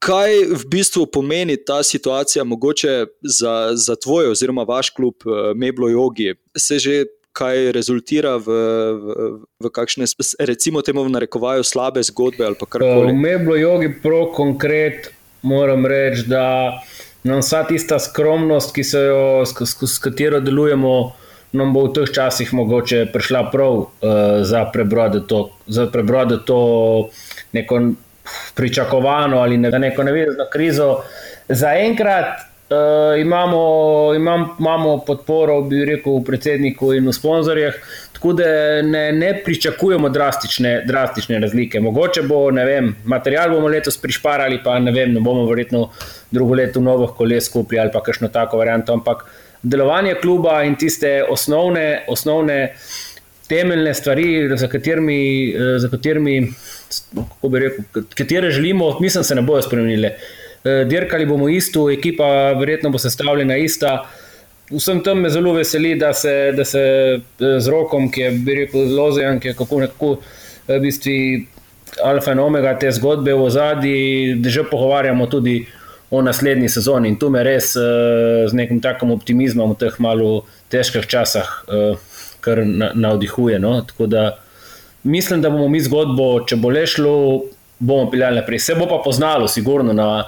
Kaj 0.03 0.35
v 0.51 0.63
bistvu 0.67 1.05
pomeni 1.07 1.55
ta 1.55 1.79
situacija, 1.83 2.43
mogoče 2.43 3.05
za, 3.23 3.71
za 3.79 3.95
tvoj 3.95 4.33
oziroma 4.33 4.65
vaš 4.67 4.89
klub 4.91 5.23
eh, 5.23 5.53
Meblo 5.55 5.87
Jogi? 5.87 6.33
Se 6.59 6.79
že 6.79 7.05
kaj 7.33 7.71
rezultira 7.73 8.35
v, 8.37 8.45
v, 8.45 9.13
v 9.63 9.71
kakšne, 9.73 10.05
recimo, 10.45 10.83
temu 10.85 11.01
v 11.07 11.13
narekovaju, 11.15 11.65
slabe 11.65 12.03
zgodbe 12.03 12.45
ali 12.45 12.59
kar 12.67 12.83
koli? 12.83 13.09
V 13.09 13.15
Meblo 13.15 13.55
Jogi, 13.57 13.89
pro 14.03 14.27
konkret, 14.35 15.09
moram 15.41 15.87
reči, 15.89 16.27
da 16.29 16.77
nam 17.23 17.39
vsa 17.39 17.63
tista 17.63 17.99
skromnost, 17.99 18.73
ki 18.75 18.83
se 18.83 18.99
jo, 18.99 19.45
s, 19.45 19.55
s, 19.55 19.89
s 19.95 19.99
katero 20.03 20.39
delujemo, 20.43 21.13
nam 21.53 21.73
bo 21.73 21.85
v 21.87 21.93
teh 21.95 22.13
časih 22.13 22.53
mogoče 22.53 23.05
prišla 23.13 23.43
prav 23.51 23.73
uh, 23.73 23.87
za 24.41 24.65
prebroditi 24.73 25.27
to, 25.27 25.43
prebrode 25.91 26.39
to 26.45 26.59
neko 27.53 27.81
pričakovano 28.55 29.37
ali 29.37 29.57
ne, 29.57 29.71
neko 29.79 30.03
nevezno 30.03 30.47
krizo. 30.51 31.03
Zaenkrat 31.49 32.52
Uh, 32.69 33.21
imamo, 33.21 34.13
imam, 34.15 34.55
imamo 34.59 34.97
podporo, 34.97 35.61
bi 35.61 35.85
rekel, 35.85 36.21
predsedniku 36.25 36.93
in 36.93 37.07
v 37.07 37.13
sponzorjih, 37.13 37.75
tako 38.13 38.33
da 38.33 38.45
ne, 38.81 39.11
ne 39.11 39.33
pričakujemo 39.45 40.09
drastične, 40.09 40.71
drastične 40.87 41.39
razlike. 41.43 41.81
Mogoče 41.83 42.21
bo, 42.23 42.51
ne 42.51 42.63
vem, 42.65 42.93
material 43.03 43.51
bomo 43.51 43.67
letos 43.67 43.97
prišparali, 43.99 44.61
pa 44.63 44.77
ne 44.79 44.93
vem, 44.95 45.11
ne 45.13 45.19
bomo 45.19 45.43
verjetno 45.49 45.89
drugo 46.31 46.55
leto 46.55 46.81
novih 46.81 47.11
koles 47.17 47.49
kupili 47.51 47.81
ali 47.81 47.91
pa 47.93 48.01
kakšno 48.03 48.31
tako 48.31 48.61
varianto, 48.63 48.93
ampak 48.93 49.25
delovanje 49.61 50.15
kluba 50.21 50.61
in 50.63 50.77
tiste 50.79 51.17
osnovne, 51.29 52.05
osnovne 52.07 52.61
temeljne 53.49 53.93
stvari, 53.93 54.49
za 54.55 54.67
katerimi, 54.71 55.19
eh, 55.49 55.75
za 55.83 55.89
katerimi, 55.91 56.47
kako 57.17 57.49
bi 57.49 57.59
rekel, 57.59 58.07
katere 58.15 58.51
želimo, 58.51 58.97
mislim, 58.99 59.23
se 59.23 59.35
ne 59.35 59.41
bojo 59.41 59.61
spremenile. 59.61 60.15
Uh, 60.15 60.42
dirkali 60.63 61.25
bomo 61.25 61.49
isto, 61.49 61.89
ekipa 61.91 62.53
verjetno 62.59 62.89
bo 62.89 62.97
sestavljena 62.97 63.57
ista. 63.57 64.03
vsem 64.71 65.03
tem 65.03 65.19
me 65.19 65.29
zelo 65.29 65.53
veseli, 65.53 65.95
da 65.99 66.13
se, 66.13 66.51
da 66.55 66.65
se 66.65 66.81
z 67.39 67.67
rokom, 67.69 68.11
ki 68.11 68.21
je 68.21 68.31
rekel, 68.55 68.87
zelo 68.87 69.11
zajem, 69.11 69.39
ki 69.39 69.47
je 69.47 69.53
kako 69.53 69.79
nekako 69.79 70.11
v 70.67 70.79
bistvu 70.79 71.15
alfa 72.03 72.31
in 72.31 72.39
omega 72.39 72.73
te 72.79 72.91
zgodbe 72.91 73.33
v 73.33 73.49
zadnji, 73.49 74.35
da 74.41 74.49
že 74.49 74.63
pogovarjamo 74.63 75.27
tudi 75.27 75.65
o 76.11 76.21
naslednji 76.21 76.69
sezoni. 76.69 77.09
In 77.09 77.19
tu 77.19 77.29
me 77.29 77.43
res 77.43 77.73
z 77.73 78.53
nekim 78.53 78.81
takim 78.81 79.11
optimizmom 79.11 79.73
v 79.73 79.79
teh 79.85 79.99
malo 79.99 80.45
težkih 80.69 81.05
časih 81.09 81.49
kar 82.41 82.63
navdihuje. 82.95 83.59
No? 83.59 83.81
Tako 83.81 84.07
da 84.07 84.37
mislim, 85.03 85.41
da 85.41 85.49
bomo 85.49 85.67
mi 85.67 85.81
zgodbo, 85.81 86.43
če 86.47 86.55
bo 86.55 86.69
le 86.69 86.85
šlo, 86.87 87.15
bomo 87.79 88.11
peljali 88.11 88.41
naprej. 88.41 88.59
Se 88.59 88.75
bo 88.75 88.87
pa 88.87 89.01
poznalo, 89.03 89.47
sigurno 89.47 89.93
na 89.93 90.25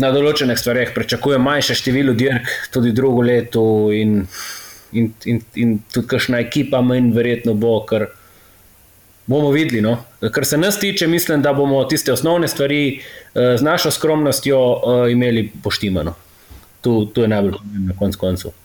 na 0.00 0.10
določenih 0.14 0.58
stvareh 0.58 0.94
pričakujem 0.96 1.42
manjše 1.44 1.76
število 1.78 2.14
dirk, 2.18 2.48
tudi 2.74 2.94
drugo 2.96 3.24
leto, 3.26 3.62
in, 3.94 4.22
in, 4.96 5.10
in, 5.28 5.42
in 5.60 5.76
tudi 5.92 6.08
kakšna 6.14 6.40
ekipa, 6.46 6.80
manj 6.84 7.12
verjetno 7.16 7.54
bo, 7.58 7.74
ker 7.88 8.08
bomo 9.30 9.52
videli. 9.54 9.82
No? 9.84 9.98
Kar 10.34 10.46
se 10.48 10.58
nas 10.58 10.80
tiče, 10.80 11.08
mislim, 11.10 11.44
da 11.44 11.52
bomo 11.56 11.82
tiste 11.90 12.14
osnovne 12.14 12.48
stvari 12.50 12.82
uh, 12.96 13.52
z 13.60 13.66
našo 13.66 13.92
skromnostjo 13.94 14.58
uh, 14.60 15.04
imeli 15.12 15.50
poštimano. 15.62 16.16
Tu, 16.80 17.04
tu 17.12 17.26
je 17.26 17.28
najbolj 17.28 17.58
pomembno, 17.58 17.92
na 17.92 17.98
koncu 17.98 18.18
koncev. 18.18 18.56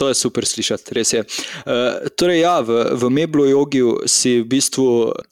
To 0.00 0.08
je 0.08 0.16
super 0.16 0.46
slišati, 0.48 0.94
res 0.96 1.12
je. 1.12 1.20
Uh, 1.20 2.08
torej, 2.16 2.40
ja, 2.40 2.56
v, 2.64 2.80
v 2.96 3.12
Meblu 3.12 3.44
Jogiju 3.50 4.08
si 4.08 4.38
v 4.40 4.48
bistvu 4.56 4.86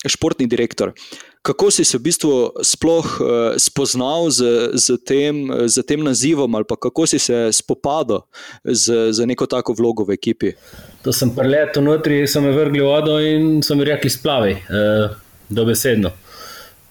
športni 0.04 0.46
direktor. 0.52 0.92
Uh, 0.92 1.29
Kako 1.42 1.70
si 1.70 1.84
se 1.84 1.96
v 1.96 2.04
bistvu 2.04 2.32
sploh 2.60 3.06
uh, 3.20 3.26
spoznal 3.56 4.28
z, 4.28 4.76
z, 4.76 4.98
tem, 5.00 5.48
z 5.64 5.80
tem 5.88 6.04
nazivom, 6.04 6.54
ali 6.54 6.68
kako 6.68 7.06
si 7.08 7.18
se 7.18 7.48
spopadal 7.52 8.26
z, 8.64 9.12
z 9.12 9.26
neko 9.26 9.48
tako 9.48 9.72
vlogo 9.72 10.04
v 10.04 10.20
ekipi? 10.20 10.52
To 11.00 11.12
sem 11.16 11.32
preletel 11.32 11.80
notri, 11.80 12.28
so 12.28 12.44
me 12.44 12.52
vrgli 12.52 12.84
v 12.84 12.84
vodo 12.84 13.16
in 13.24 13.64
so 13.64 13.72
mi 13.72 13.88
rekli: 13.88 14.12
splavi, 14.12 14.52
uh, 14.52 15.16
dobesedno. 15.48 16.12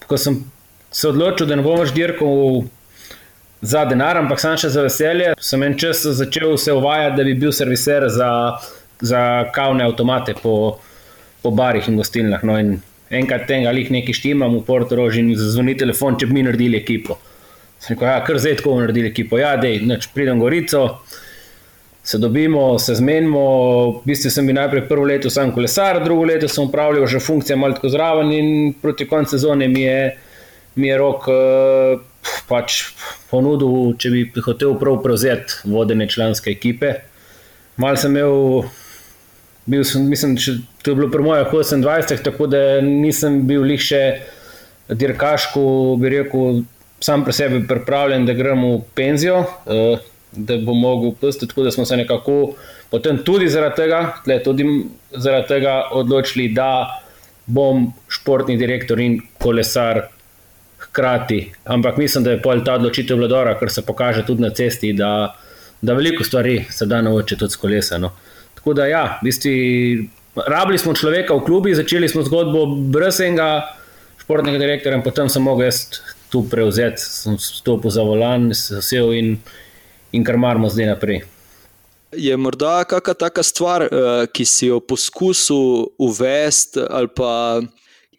Ko 0.09 0.17
sem 0.17 0.41
se 0.89 1.07
odločil, 1.07 1.45
da 1.45 1.53
ne 1.53 1.61
bom 1.61 1.77
več 1.77 1.93
dirkal 1.93 2.65
za 3.61 3.85
denar, 3.85 4.17
ampak 4.17 4.41
sam 4.41 4.57
še 4.57 4.73
za 4.73 4.81
veselje, 4.81 5.33
sem 5.37 5.63
en 5.63 5.77
čas 5.77 6.01
začel 6.17 6.57
se 6.57 6.73
uvajati, 6.73 7.17
da 7.21 7.23
bi 7.27 7.37
bil 7.37 7.53
serviser 7.53 8.09
za, 8.09 8.57
za 8.97 9.45
kavne 9.53 9.85
avtomate 9.85 10.33
po, 10.41 10.79
po 11.43 11.51
barih 11.53 11.85
in 11.85 12.01
gostilnah. 12.01 12.41
No, 12.41 12.57
in 12.57 12.79
enkrat 13.09 13.47
tega 13.49 13.69
ali 13.69 13.87
nekaj 13.89 14.13
štimam 14.13 14.57
v 14.59 14.63
Portugalsku 14.67 15.21
in 15.21 15.33
zazvoni 15.37 15.75
telefon, 15.77 16.17
če 16.19 16.29
bi 16.29 16.39
mi 16.39 16.45
naredili 16.45 16.77
ekipo. 16.77 17.17
Sem 17.79 17.95
rekel, 17.95 18.09
ja, 18.11 18.19
kar 18.27 18.39
zdaj 18.41 18.59
tako 18.59 18.75
naredili 18.81 19.09
ekipo. 19.09 19.39
Ja, 19.39 19.55
dej, 19.57 19.79
neč, 19.87 20.09
pridem 20.13 20.39
gorico, 20.41 20.83
se 22.03 22.17
dobimo, 22.17 22.79
se 22.79 22.95
zmenimo. 22.99 23.43
V 23.99 24.09
bistvu 24.09 24.31
sem 24.33 24.47
bil 24.49 24.57
najprej 24.59 24.87
prvo 24.89 25.07
leto 25.07 25.31
sam 25.33 25.53
kolesar, 25.55 26.03
drugo 26.03 26.27
leto 26.27 26.49
sem 26.51 26.67
upravljal 26.67 27.07
že 27.07 27.21
funkcije 27.23 27.55
malo 27.55 27.77
tako 27.77 27.89
zraven 27.89 28.33
in 28.33 28.73
proti 28.81 29.07
koncu 29.07 29.37
sezone 29.37 29.67
mi 29.67 29.81
je, 29.81 30.17
mi 30.75 30.87
je 30.87 30.97
rok 30.97 31.27
uh, 31.27 32.01
pač 32.49 32.81
ponudil, 33.29 33.93
če 33.97 34.09
bi 34.09 34.25
hotel 34.45 34.75
prav 34.79 34.99
prevzeti 35.03 35.69
vodene 35.69 36.09
članske 36.09 36.51
ekipe. 36.51 36.93
Mal 37.79 37.95
sem 37.97 38.17
imel 38.17 38.65
bil 39.69 39.83
sem, 39.85 40.07
mislim, 40.09 40.35
da 40.35 40.57
to 40.81 40.91
je 40.91 40.95
bilo 40.95 41.11
pri 41.11 41.23
mojih 41.23 41.47
28, 41.53 42.23
tako 42.23 42.47
da 42.47 42.81
nisem 42.81 43.41
bil 43.47 43.65
lih 43.69 43.81
še 43.81 44.03
dirkaško, 44.89 45.63
bi 46.01 46.13
rekel, 46.15 46.63
sam 46.99 47.23
pri 47.25 47.35
sebi 47.37 47.61
pripravljen, 47.67 48.25
da 48.25 48.33
grem 48.33 48.63
v 48.65 48.79
penzijo, 48.97 49.43
uh, 49.45 50.07
da 50.31 50.57
bom 50.61 50.77
mogel 50.81 51.13
pustiti, 51.21 51.51
tako 51.51 51.67
da 51.67 51.71
smo 51.71 51.85
se 51.85 51.97
nekako 51.97 52.55
potem 52.89 53.21
tudi 53.25 53.49
zaradi 53.49 53.75
tega, 53.75 54.01
tudi 54.43 54.65
zaradi 55.11 55.47
tega 55.47 55.75
odločili, 55.97 56.49
da 56.53 57.01
bom 57.45 57.89
športni 58.09 58.57
direktor 58.57 58.99
in 58.99 59.19
kolesar. 59.41 60.07
Hkrati. 60.79 61.51
Ampak 61.67 61.97
mislim, 61.99 62.23
da 62.23 62.31
je 62.31 62.39
pol 62.41 62.61
ta 62.65 62.77
odločitev 62.79 63.17
vladora, 63.19 63.51
ker 63.59 63.69
se 63.69 63.81
pokaže 63.85 64.23
tudi 64.25 64.41
na 64.41 64.49
cesti, 64.55 64.93
da, 64.95 65.35
da 65.81 65.93
veliko 65.93 66.23
stvari 66.23 66.63
se 66.71 66.87
da 66.87 67.01
naučiti 67.03 67.49
s 67.49 67.59
kolesa. 67.59 67.97
No. 67.99 68.13
Tako 68.59 68.73
da, 68.75 68.85
ja, 68.91 69.03
v 69.21 69.29
bistvu, 69.29 69.51
rabili 70.35 70.77
smo 70.77 70.93
človeka 70.93 71.33
v 71.35 71.45
klubi, 71.47 71.75
začeli 71.75 72.09
smo 72.11 72.25
zgodbo 72.27 72.65
brez 72.91 73.21
enega 73.23 73.71
športnega 74.19 74.59
direktorja, 74.59 74.99
in 74.99 75.03
potem 75.05 75.31
sem 75.31 75.43
mogel 75.43 75.69
jaz 75.69 76.01
tu 76.29 76.43
prevzeti, 76.43 76.99
sem 76.99 77.37
stopil 77.39 77.91
za 77.91 78.03
volan, 78.03 78.51
se 78.53 78.81
vsel 78.83 79.13
in, 79.15 79.37
in 80.11 80.27
kar 80.27 80.37
marmo 80.37 80.67
zdaj 80.69 80.91
naprej. 80.91 81.23
Je 82.11 82.35
morda 82.37 82.83
kakšna 82.89 83.15
taka 83.15 83.45
stvar, 83.47 83.85
eh, 83.87 84.27
ki 84.33 84.45
si 84.45 84.67
jo 84.67 84.81
poskusil 84.83 85.95
uvesti, 85.95 86.83
ali 86.83 87.07
pa 87.15 87.61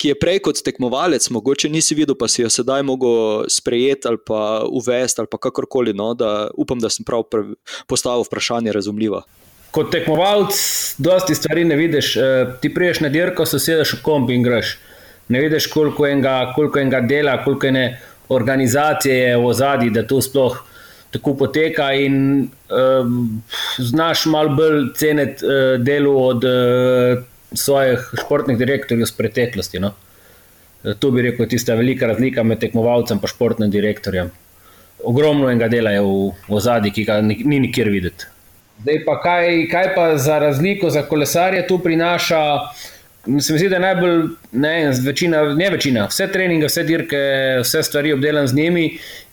ki 0.00 0.14
je 0.14 0.16
prej 0.16 0.38
kot 0.40 0.62
tekmovalec, 0.64 1.26
mogoče 1.28 1.68
nisi 1.68 1.92
videl, 1.98 2.16
pa 2.16 2.24
si 2.32 2.40
jo 2.40 2.48
sedaj 2.48 2.80
mogel 2.88 3.44
sprejeti 3.52 4.08
ali 4.08 4.16
pa 4.16 4.64
uvesti, 4.64 5.20
ali 5.20 5.28
pa 5.28 5.36
kakorkoli. 5.36 5.92
No, 5.92 6.14
da 6.16 6.48
upam, 6.56 6.80
da 6.80 6.88
sem 6.88 7.04
prav 7.04 7.28
postavil 7.86 8.24
vprašanje 8.24 8.72
razumljivo 8.72 9.20
kot 9.70 9.90
tekmovalec, 9.92 10.54
dosti 10.98 11.34
stvari 11.34 11.64
ne 11.64 11.76
vidiš. 11.76 12.16
Uh, 12.16 12.54
ti 12.60 12.74
priješ 12.74 13.00
na 13.00 13.08
dirko, 13.08 13.46
se 13.46 13.58
sedeš 13.58 13.94
v 13.98 14.02
kombi 14.02 14.34
in 14.34 14.42
greš. 14.46 14.78
Ne 15.28 15.40
vidiš, 15.40 15.66
koliko 15.70 16.06
enega, 16.06 16.52
koliko 16.54 16.80
enega 16.80 17.00
dela, 17.00 17.36
koliko 17.44 17.66
ene 17.66 18.00
organizacije 18.28 19.16
je 19.16 19.36
v 19.36 19.46
ozadju, 19.46 19.90
da 19.90 20.06
to 20.06 20.20
sploh 20.22 20.58
tako 21.10 21.34
poteka. 21.34 21.92
In 21.94 22.48
um, 22.70 23.42
znaš 23.78 24.26
malo 24.26 24.54
bolj 24.56 24.92
ceniti 24.94 25.46
uh, 25.46 25.78
delo 25.82 26.16
od 26.26 26.44
uh, 26.44 27.22
svojih 27.52 28.10
športnih 28.24 28.58
direktorjev 28.58 29.02
iz 29.02 29.12
preteklosti. 29.12 29.80
No? 29.80 29.94
To 30.98 31.10
bi 31.10 31.22
rekel, 31.22 31.48
tista 31.48 31.74
velika 31.74 32.06
razlika 32.06 32.42
med 32.42 32.60
tekmovalcem 32.60 33.18
in 33.22 33.28
športnim 33.28 33.70
direktorjem. 33.70 34.30
Ogromno 35.04 35.50
enega 35.50 35.68
dela 35.68 35.90
je 35.90 36.00
v, 36.00 36.30
v 36.48 36.54
ozadju, 36.56 36.92
ki 36.92 37.04
ga 37.04 37.20
ni 37.22 37.58
nikjer 37.66 37.88
videti. 37.88 38.29
Zdaj 38.82 39.04
pa 39.04 39.20
kaj, 39.20 39.68
kaj 39.68 39.94
pa 39.94 40.16
za 40.16 40.38
razliko 40.38 40.90
za 40.90 41.02
kolesarje 41.02 41.66
tu 41.66 41.78
prinaša? 41.78 42.42
Se 43.40 43.52
mi 43.52 43.58
zdi, 43.58 43.68
da 43.68 43.76
je 43.76 43.80
najbolj, 43.80 44.22
ne, 44.52 44.92
večina, 45.04 45.42
ne 45.54 45.70
večina, 45.70 46.06
vse 46.08 46.26
treninge, 46.32 46.66
vse 46.66 46.84
dirke, 46.88 47.18
vse 47.60 47.82
stvari 47.82 48.12
obdelam 48.12 48.46
z 48.48 48.56
njimi 48.56 48.86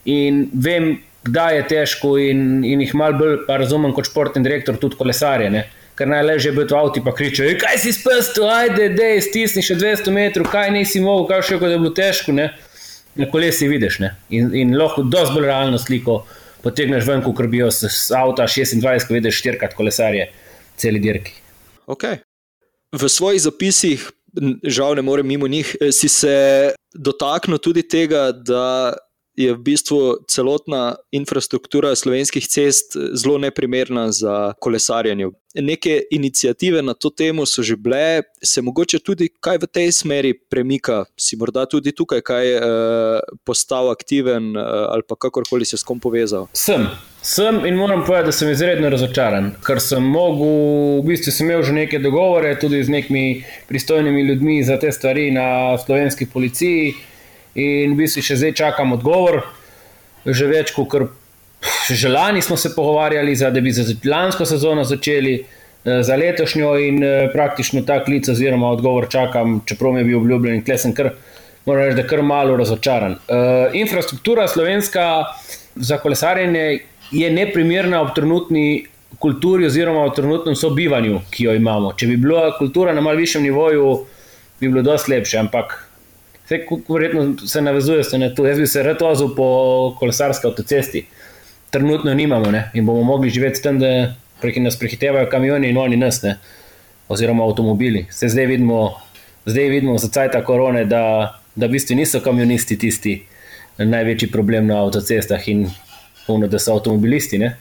in 0.06 0.50
vem, 0.54 0.98
kdaj 1.24 1.56
je 1.56 1.68
težko 1.68 2.18
in, 2.20 2.64
in 2.66 2.82
jih 2.82 2.96
malo 2.96 3.18
bolj 3.20 3.38
razumem 3.48 3.94
kot 3.96 4.10
športni 4.10 4.44
direktor, 4.44 4.78
tudi 4.78 5.00
kolesarje. 5.00 5.50
Ne. 5.52 5.64
Ker 5.98 6.08
naj 6.12 6.26
leže 6.28 6.52
biti 6.52 6.76
v 6.76 6.78
avtu 6.78 7.02
in 7.02 7.14
kričijo, 7.16 7.54
kaj 7.60 7.80
si 7.82 7.94
spustil, 7.96 8.46
ajde, 8.52 8.90
da 8.94 9.08
stisni 9.24 9.64
še 9.66 9.80
200 9.80 10.14
metrov, 10.14 10.50
kaj 10.52 10.72
nisi 10.76 11.02
mogel, 11.02 11.26
kaj 11.32 11.48
še 11.48 11.56
je 11.56 11.78
bilo 11.78 11.94
težko. 11.96 12.36
Ne. 12.36 12.52
Na 13.18 13.26
kolesi 13.32 13.68
vidiš 13.68 14.00
ne. 14.04 14.12
in, 14.30 14.52
in 14.54 14.76
lahko 14.78 15.02
dosti 15.02 15.34
bolj 15.34 15.48
realno 15.48 15.80
sliko 15.82 16.20
potegneš 16.64 17.06
ven, 17.08 17.24
ko 17.24 17.34
krbijo 17.34 17.72
z 17.72 17.90
avta 18.18 18.48
26, 18.48 19.08
ko 19.08 19.18
vidiš 19.18 19.40
štirikrat 19.40 19.76
kolesarje, 19.78 20.30
celi 20.78 21.00
dirki. 21.00 21.36
Okay. 21.88 22.22
V 22.96 23.10
svojih 23.10 23.42
zapisih, 23.42 24.08
žal 24.64 24.96
ne 24.96 25.02
morem 25.02 25.28
mimo 25.28 25.48
njih, 25.48 25.76
eh, 25.82 25.92
si 25.92 26.10
se 26.10 26.74
dotaknil 26.94 27.58
tudi 27.58 27.84
tega, 27.84 28.32
da 28.32 28.94
je 29.38 29.54
v 29.54 29.58
bistvu 29.62 30.26
celotna 30.28 30.96
infrastruktura 31.12 31.96
slovenskih 31.96 32.48
cest 32.48 32.98
zelo 33.14 33.38
neprimerna 33.38 34.12
za 34.12 34.54
kolesarjenje. 34.60 35.30
Neke 35.56 36.02
inicijative 36.12 36.82
na 36.82 36.94
to 36.94 37.10
temo 37.10 37.46
so 37.46 37.64
že 37.64 37.76
bile, 37.76 38.22
se 38.44 38.62
mogoče 38.62 39.00
tudi 39.00 39.30
kaj 39.30 39.58
v 39.58 39.68
tej 39.68 39.92
smeri 39.92 40.34
premika, 40.34 41.06
si 41.18 41.38
morda 41.38 41.66
tudi 41.66 41.92
tukaj 41.92 42.22
kaj 42.22 42.54
eh, 42.56 42.62
postal 43.46 43.90
aktiven 43.92 44.58
eh, 44.58 44.62
ali 44.90 45.06
pa 45.08 45.16
kakorkoli 45.16 45.66
se 45.66 45.78
s 45.78 45.84
kom 45.84 46.00
povezal. 46.00 46.48
Sem. 46.54 46.88
Sem 47.22 47.66
in 47.66 47.76
moram 47.76 48.06
povedati, 48.06 48.26
da 48.26 48.32
sem 48.32 48.50
izredno 48.52 48.90
razočaran, 48.90 49.52
ker 49.66 49.82
sem 49.82 50.04
mogel, 50.04 51.02
v 51.02 51.10
bistvu 51.12 51.32
sem 51.32 51.50
imel 51.50 51.64
že 51.64 51.74
neke 51.74 52.00
dogovore 52.00 52.56
tudi 52.60 52.84
z 52.84 52.90
nekimi 52.90 53.44
pristojnimi 53.68 54.22
ljudmi 54.22 54.64
za 54.64 54.80
te 54.80 54.92
stvari 54.92 55.32
na 55.32 55.78
slovenski 55.78 56.26
policiji 56.26 56.94
in 57.58 57.96
v 57.96 58.04
bistvu 58.04 58.24
še 58.24 58.38
zdaj 58.38 58.54
čakam 58.62 58.94
odgovor. 58.98 59.42
Že 60.28 60.50
več 60.52 60.74
kot 60.76 60.94
že 61.90 62.10
lani 62.10 62.42
smo 62.42 62.58
se 62.58 62.76
pogovarjali, 62.76 63.36
za, 63.36 63.50
da 63.50 63.62
bi 63.62 63.72
za 63.72 63.84
lansko 64.06 64.46
sezono 64.46 64.84
začeli, 64.84 65.34
eh, 65.40 66.04
za 66.04 66.16
letošnjo 66.16 66.76
in 66.78 67.04
eh, 67.04 67.30
praktično 67.34 67.82
ta 67.82 68.04
klic 68.04 68.30
oziroma 68.30 68.70
odgovor 68.70 69.08
čakam, 69.10 69.62
čeprav 69.66 69.94
mi 69.94 70.00
je 70.00 70.06
bil 70.06 70.20
obljubljen 70.20 70.60
in 70.60 70.64
tle 70.64 70.78
sem 70.78 70.94
kar, 70.94 71.14
moram 71.66 71.88
reči, 71.88 72.02
da 72.02 72.08
kar 72.08 72.22
malo 72.22 72.58
razočaran. 72.58 73.18
Uh, 73.28 73.74
infrastruktura 73.76 74.48
slovenska 74.48 75.26
za 75.76 75.98
kolesarjenje 75.98 76.80
je 77.12 77.32
neprimerna 77.32 78.02
ob 78.02 78.14
trenutni 78.16 78.86
kulturi 79.20 79.66
oziroma 79.66 80.06
v 80.06 80.14
trenutnem 80.16 80.56
sobivanju, 80.56 81.22
ki 81.32 81.44
jo 81.44 81.56
imamo. 81.56 81.92
Če 81.98 82.08
bi 82.08 82.18
bila 82.18 82.52
kultura 82.58 82.94
na 82.94 83.02
malce 83.02 83.20
višjem 83.20 83.44
nivoju, 83.44 83.90
bi 84.60 84.70
bilo 84.70 84.82
dosti 84.82 85.12
lepše, 85.12 85.40
ampak 85.40 85.87
Vse, 86.48 86.64
verjetno 86.90 87.48
se 87.48 87.62
navezuje 87.62 88.04
na 88.18 88.30
to. 88.36 88.46
Jaz 88.48 88.60
bi 88.60 88.68
se 88.68 88.84
rad 88.84 89.02
vozil 89.02 89.36
po 89.36 89.96
kolesarski 90.00 90.48
avtocesti. 90.48 91.06
trenutno 91.70 92.14
nimamo 92.14 92.52
ne? 92.52 92.72
in 92.74 92.86
bomo 92.86 93.04
mogli 93.04 93.30
živeti 93.30 93.56
s 93.56 93.62
tem, 93.62 93.80
da 93.80 94.16
nas 94.62 94.80
prehitevajo 94.80 95.28
kamioni 95.30 95.70
in 95.70 95.78
oni 95.78 95.98
nas, 95.98 96.22
ne? 96.24 96.38
oziroma 97.08 97.44
avtomobili. 97.44 98.06
Se 98.10 98.30
zdaj 98.30 98.46
vidimo, 98.46 98.96
zdaj 99.46 99.70
vidimo 99.70 99.98
za 99.98 100.08
cajt 100.08 100.32
korone, 100.46 100.86
da, 100.86 101.34
da 101.56 101.68
v 101.68 101.70
bistvu 101.70 101.96
niso 101.96 102.20
kamionisti 102.20 102.78
tisti 102.78 103.22
največji 103.78 104.32
problem 104.32 104.68
na 104.68 104.82
avtocestah 104.84 105.48
in 105.48 105.68
puno, 106.28 106.48
da 106.48 106.60
so 106.60 106.74
avtomobilisti. 106.74 107.38
Ne? 107.38 107.58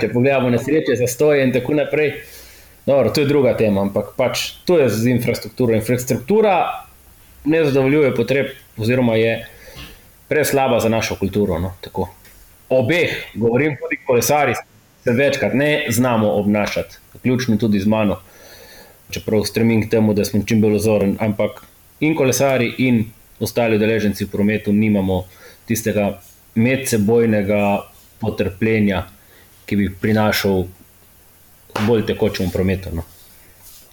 Če 0.00 0.08
pogledamo 0.12 0.50
nesreče, 0.50 0.96
zastoje 0.96 1.44
in 1.44 1.52
tako 1.52 1.74
naprej. 1.74 2.14
Dobro, 2.86 3.10
to 3.10 3.20
je 3.20 3.28
druga 3.28 3.52
tema, 3.56 3.84
ampak 3.84 4.14
pač 4.16 4.50
to 4.64 4.78
je 4.80 4.88
z 4.88 5.12
infrastrukturo. 5.12 5.76
Infrastruktura 5.76 6.86
ne 7.44 7.64
zadovoljuje 7.64 8.14
potreb, 8.14 8.46
oziroma 8.76 9.16
je 9.16 9.46
preslaba 10.28 10.80
za 10.80 10.88
našo 10.88 11.16
kulturo. 11.16 11.58
No? 11.58 11.72
Obeh, 12.68 13.10
govorim 13.34 13.76
tudi 13.76 13.98
kolesari, 14.06 14.54
se 15.04 15.12
večkrat 15.12 15.54
ne 15.54 15.86
znamo 15.88 16.32
obnašati, 16.32 16.96
vključno 17.14 17.56
tudi 17.56 17.80
z 17.80 17.86
mano. 17.86 18.20
Čeprav 19.10 19.44
stremim 19.44 19.82
k 19.86 19.90
temu, 19.90 20.14
da 20.14 20.24
smo 20.24 20.42
čim 20.46 20.60
bolj 20.60 20.76
ozoren, 20.76 21.16
ampak 21.20 21.64
in 22.00 22.14
kolesari, 22.16 22.74
in 22.78 23.04
ostali 23.40 23.76
udeleženci 23.76 24.24
v 24.24 24.30
prometu 24.30 24.72
nimamo 24.72 25.24
tistega 25.66 26.20
medsebojnega 26.54 27.80
potrpljenja, 28.20 29.06
ki 29.66 29.76
bi 29.76 29.88
prinašal 30.00 30.64
bolj 31.86 32.06
tekočemu 32.06 32.50
prometu. 32.50 32.90
No. 32.94 33.02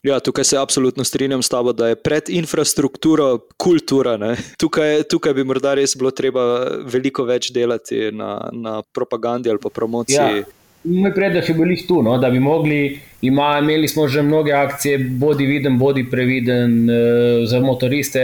Ja, 0.08 0.20
tukaj 0.20 0.44
se 0.44 0.58
absolutno 0.58 1.04
strinjam 1.04 1.42
s 1.44 1.50
tabo, 1.50 1.74
da 1.74 1.88
je 1.88 1.96
pred 1.96 2.30
infrastrukturo 2.30 3.40
kultura. 3.58 4.36
Tukaj, 4.58 5.04
tukaj 5.12 5.34
bi 5.34 5.44
morda 5.44 5.74
res 5.76 5.98
bilo 6.00 6.12
treba 6.16 6.44
veliko 6.88 7.26
več 7.28 7.50
delati 7.52 8.08
na, 8.16 8.50
na 8.54 8.80
propagandi 8.96 9.52
ali 9.52 9.60
pa 9.64 9.70
promociji. 9.74 10.16
Ja. 10.16 10.46
Moj 10.88 11.12
predlog 11.12 11.50
je 11.50 11.56
bil 11.58 11.74
tu, 11.88 12.00
no, 12.04 12.16
da 12.22 12.30
bi 12.32 12.40
mogli, 12.40 13.00
ima, 13.22 13.58
imeli 13.60 13.88
smo 13.88 14.08
že 14.08 14.22
mnoge 14.24 14.54
akcije, 14.56 14.98
bodi 15.20 15.46
viden, 15.46 15.76
bodi 15.78 16.06
previden 16.10 16.78
uh, 16.88 17.44
za 17.50 17.60
motoriste. 17.60 18.24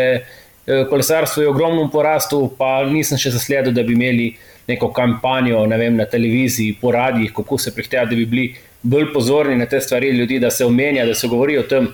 Uh, 0.64 0.88
kolesarstvo 0.90 1.44
je 1.44 1.50
ogromno 1.50 1.90
porastu, 1.92 2.46
pa 2.58 2.86
nisem 2.88 3.20
še 3.20 3.34
zasledil, 3.36 3.74
da 3.76 3.84
bi 3.84 3.98
imeli 3.98 4.30
neko 4.68 4.94
kampanjo 4.96 5.66
ne 5.68 5.78
vem, 5.78 5.98
na 6.00 6.06
televiziji, 6.08 6.78
po 6.82 6.94
radijih, 6.96 7.34
kako 7.36 7.58
se 7.58 7.76
prihteva, 7.76 8.06
da 8.08 8.16
bi 8.16 8.26
bili 8.26 8.54
bolj 8.84 9.14
pozorni 9.14 9.56
na 9.56 9.66
te 9.66 9.80
stvari 9.82 10.10
ljudi, 10.12 10.40
da 10.40 10.52
se 10.52 10.66
omenja, 10.66 11.06
da 11.06 11.16
se 11.16 11.28
govori 11.28 11.58
o 11.58 11.64
tem, 11.64 11.88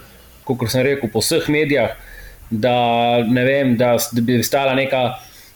kot 0.43 0.65
sem 0.72 0.84
rekel, 0.86 1.10
po 1.13 1.22
vseh 1.22 1.50
medijih, 1.50 1.93
da, 2.50 2.74
vem, 3.46 3.75
da, 3.77 3.96
da 4.12 4.22
bi 4.25 4.39
stala 4.43 4.74
neka 4.74 5.03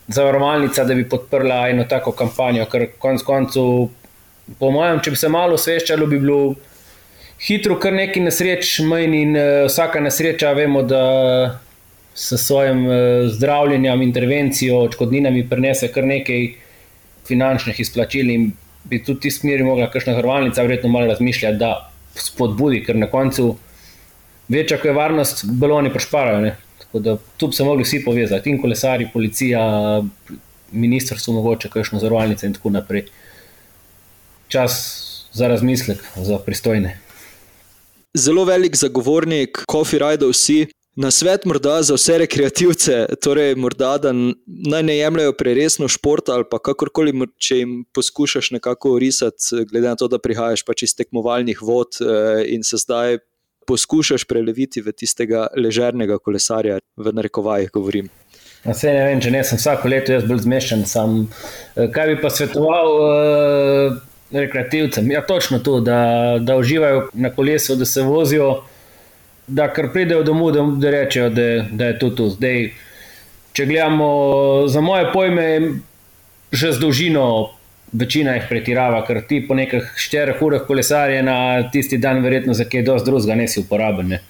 zavarovalnica, 0.07 0.83
da 0.85 0.93
bi 0.93 1.07
podprla 1.09 1.67
eno 1.69 1.87
tako 1.89 2.11
kampanjo. 2.11 2.67
Ker 2.69 2.87
konec 3.01 3.23
koncev, 3.25 3.87
po 4.59 4.69
mojem, 4.71 5.01
če 5.01 5.15
bi 5.15 5.19
se 5.19 5.31
malo 5.33 5.57
osveščalo, 5.57 6.07
bi 6.11 6.21
bilo 6.21 6.39
hitro, 7.41 7.79
kar 7.81 7.95
neki 7.97 8.21
nesreč, 8.21 8.75
manj 8.85 9.17
in 9.17 9.37
uh, 9.37 9.65
vsaka 9.67 10.03
nesreča, 10.03 10.53
vemo, 10.57 10.85
da. 10.87 11.05
S 12.13 12.37
svojim 12.37 12.83
uh, 12.85 12.95
zdravljenjem, 13.33 14.03
intervencijo, 14.05 14.83
odškodninami, 14.85 15.47
prenese 15.49 15.87
kar 15.89 16.05
nekaj 16.05 16.43
finančnih 17.25 17.79
izplačil, 17.81 18.29
in 18.29 18.51
bi 18.83 19.03
tudi 19.03 19.19
ti 19.19 19.31
smeri 19.31 19.63
mogla, 19.63 19.89
kakšna 19.91 20.15
hrvalnica, 20.17 20.61
verjetno 20.61 20.89
malo 20.89 21.07
razmišljati, 21.07 21.57
da 21.57 21.89
spodbudi, 22.15 22.83
ker 22.85 22.95
na 22.95 23.07
koncu 23.09 23.55
večja, 24.47 24.77
ko 24.81 24.87
je 24.87 24.93
varnost, 24.93 25.45
baloni 25.45 25.91
prošparajo. 25.91 26.41
Ne? 26.41 26.55
Tako 26.79 26.99
da 26.99 27.17
tu 27.37 27.47
bi 27.47 27.55
se 27.55 27.63
mogli 27.63 27.83
vsi 27.83 28.03
povezati, 28.05 28.49
in 28.49 28.61
kolesari, 28.61 29.09
policija, 29.13 29.63
ministrstvo, 30.71 31.33
mogoče 31.33 31.69
kakšno 31.69 31.99
zavarovalnice 31.99 32.47
in 32.47 32.53
tako 32.53 32.69
naprej. 32.69 33.07
Čas 34.47 34.75
za 35.33 35.47
razmislek, 35.47 36.03
za 36.15 36.37
pristojne. 36.37 36.99
Zelo 38.13 38.45
velik 38.45 38.75
zagovornik, 38.75 39.63
coffee 39.71 39.99
rideov 39.99 40.33
si, 40.37 40.67
Na 40.95 41.09
svet, 41.11 41.45
morda 41.45 41.79
za 41.81 41.95
vse 41.97 42.19
rekreativce, 42.21 43.05
torej 43.21 43.55
morda, 43.57 43.95
da 43.97 44.11
naj 44.45 44.83
ne 44.83 44.97
jemljajo 44.97 45.33
preresno 45.33 45.87
šport 45.89 46.29
ali 46.29 46.45
pa 46.49 46.59
kakorkoli, 46.61 47.13
če 47.41 47.57
jim 47.57 47.71
poskušaš 47.97 48.51
nekako 48.53 48.99
risati, 49.01 49.63
glede 49.71 49.87
na 49.87 49.95
to, 49.97 50.07
da 50.07 50.19
prihajaš 50.21 50.61
pač 50.67 50.83
iz 50.85 50.93
tekmovalnih 50.93 51.63
vod 51.65 51.97
eh, 51.97 52.43
in 52.53 52.61
se 52.63 52.77
zdaj 52.77 53.17
poskušaš 53.65 54.27
preleviti 54.29 54.83
v 54.85 54.93
tistega 54.93 55.47
ležernega 55.57 56.19
kolesarja, 56.21 56.77
v 56.97 57.13
narekovajih 57.17 57.73
govorim. 57.73 58.11
Vse 58.67 58.93
ne 58.93 59.07
vem, 59.07 59.21
če 59.23 59.31
ne 59.33 59.41
sem 59.43 59.57
vsako 59.57 59.89
leto 59.89 60.13
jaz 60.13 60.27
bolj 60.29 60.43
zmešan. 60.45 60.85
Sam, 60.85 61.23
eh, 61.73 61.89
kaj 61.89 62.11
bi 62.11 62.19
pa 62.21 62.29
svetoval 62.29 62.93
uh, 62.99 63.97
rekreativcem? 64.29 65.09
Ja, 65.11 65.25
točno 65.25 65.57
to, 65.59 65.79
da, 65.81 66.37
da 66.37 66.59
uživajo 66.61 67.07
na 67.13 67.33
kolesu, 67.33 67.79
da 67.81 67.89
se 67.89 68.05
vozijo 68.05 68.61
da 69.47 69.67
kar 69.73 69.89
pridejo 69.93 70.23
domov, 70.23 70.51
da, 70.51 70.63
da 70.77 70.91
rečejo, 70.91 71.29
da, 71.29 71.47
da 71.71 71.91
je 71.91 71.99
to 71.99 72.09
tu. 72.09 72.29
Zdaj, 72.29 72.69
če 73.53 73.65
gledamo 73.65 74.07
za 74.67 74.81
moje 74.81 75.09
pojme, 75.13 75.47
že 76.51 76.71
z 76.73 76.79
dolžino 76.79 77.25
večina 77.93 78.33
jih 78.37 78.45
pretirava, 78.49 79.03
ker 79.05 79.21
ti 79.27 79.41
po 79.47 79.55
nekaj 79.57 79.85
štirih 79.99 80.41
urah 80.41 80.65
kolesarje 80.67 81.21
na 81.23 81.37
tisti 81.71 81.97
dan, 82.01 82.23
verjetno 82.23 82.53
za 82.57 82.65
kaj 82.65 82.85
dosti 82.87 83.09
drugega, 83.11 83.35
ne 83.37 83.47
si 83.47 83.61
uporaben. 83.61 84.15
Ne. 84.15 84.21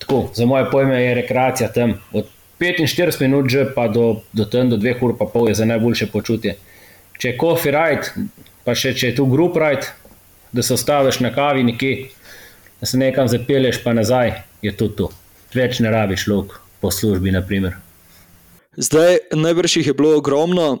Tako, 0.00 0.30
za 0.34 0.46
moje 0.46 0.70
pojme 0.70 1.02
je 1.02 1.14
rekreacija 1.14 1.68
tam. 1.72 1.98
Od 2.12 2.28
45 2.60 3.20
minut 3.20 3.48
že 3.48 3.64
pa 3.74 3.88
do, 3.88 4.20
do 4.32 4.44
tam, 4.44 4.70
do 4.70 4.76
2 4.76 4.96
ur 5.00 5.16
pa 5.18 5.24
pol 5.24 5.48
je 5.48 5.54
za 5.54 5.64
najboljše 5.64 6.10
počutje. 6.12 6.56
Če 7.20 7.28
je 7.28 7.38
coffee 7.40 7.72
ride, 7.72 8.28
pa 8.64 8.74
še 8.74 8.94
če 8.96 9.12
je 9.12 9.16
tu 9.16 9.26
group 9.28 9.56
ride, 9.60 9.92
da 10.52 10.62
se 10.62 10.74
ostaviš 10.74 11.20
na 11.20 11.30
kavi 11.32 11.64
nekje 11.64 12.08
da 12.80 12.86
se 12.86 12.98
nekam 12.98 13.28
zapelješ, 13.28 13.82
pa 13.84 13.92
nazaj, 13.92 14.32
je 14.62 14.76
to 14.76 14.88
tu. 14.88 15.08
Več 15.54 15.80
ne 15.80 15.90
rabiš 15.90 16.26
lok 16.26 16.60
po 16.80 16.90
službi. 16.90 17.30
Naprimer. 17.30 17.76
Zdaj, 18.76 19.18
najbrž 19.34 19.76
jih 19.76 19.86
je 19.86 19.94
bilo 19.94 20.16
ogromno. 20.16 20.78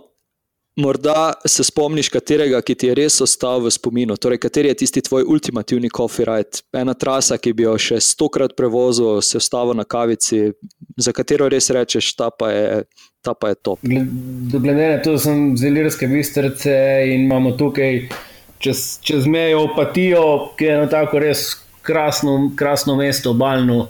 Morda 0.76 1.32
se 1.46 1.64
spomniš, 1.64 2.08
katerega, 2.08 2.60
ki 2.62 2.74
ti 2.78 2.88
je 2.88 2.94
res 2.94 3.18
ostal 3.20 3.60
v 3.60 3.72
spominu, 3.74 4.14
torej 4.16 4.38
kateri 4.40 4.70
je 4.70 4.76
tisti 4.80 5.02
tvoj 5.02 5.26
ultimativni 5.28 5.90
coffee 5.96 6.24
ride, 6.24 6.62
ena 6.72 6.94
trasa, 6.94 7.36
ki 7.42 7.52
bi 7.58 7.66
jo 7.66 7.74
še 7.74 7.98
stokrat 8.00 8.54
prevozil, 8.56 9.18
se 9.20 9.42
ustavil 9.42 9.74
na 9.76 9.84
kavici, 9.84 10.54
za 10.96 11.12
katero 11.12 11.50
res 11.50 11.68
rečeš, 11.74 12.12
ta 12.16 12.30
pa 12.30 12.52
je, 12.54 12.84
ta 13.20 13.34
pa 13.34 13.50
je 13.50 13.58
top. 13.60 13.82
Glede 13.82 14.86
na 14.94 15.00
to, 15.02 15.18
da 15.18 15.24
sem 15.26 15.50
zelo 15.60 15.82
irske 15.82 16.08
bistrice 16.08 16.76
in 17.10 17.26
imamo 17.26 17.56
tukaj 17.58 18.04
čez, 18.62 19.00
čez 19.04 19.26
mejo 19.26 19.66
opatijo, 19.66 20.54
ki 20.56 20.70
je 20.70 20.78
eno 20.78 20.86
tako 20.94 21.20
res 21.26 21.50
krasno, 21.82 22.52
krasno 22.56 22.96
mesto, 22.96 23.30
obaljno. 23.30 23.88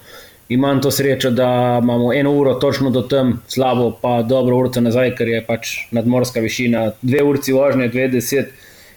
Imam 0.48 0.80
to 0.82 0.90
srečo, 0.90 1.30
da 1.30 1.78
imamo 1.82 2.12
eno 2.14 2.32
uro 2.32 2.54
točno 2.54 2.90
do 2.90 3.02
tam, 3.02 3.42
slabo 3.48 3.90
pa 4.02 4.22
dobro 4.22 4.56
uro 4.56 4.80
nazaj, 4.80 5.14
ker 5.14 5.28
je 5.28 5.44
pač 5.46 5.76
nadmorska 5.90 6.40
višina, 6.40 6.90
dve 7.02 7.22
uri 7.22 7.52
vožnje, 7.52 7.88
dve 7.88 8.08
deset 8.08 8.50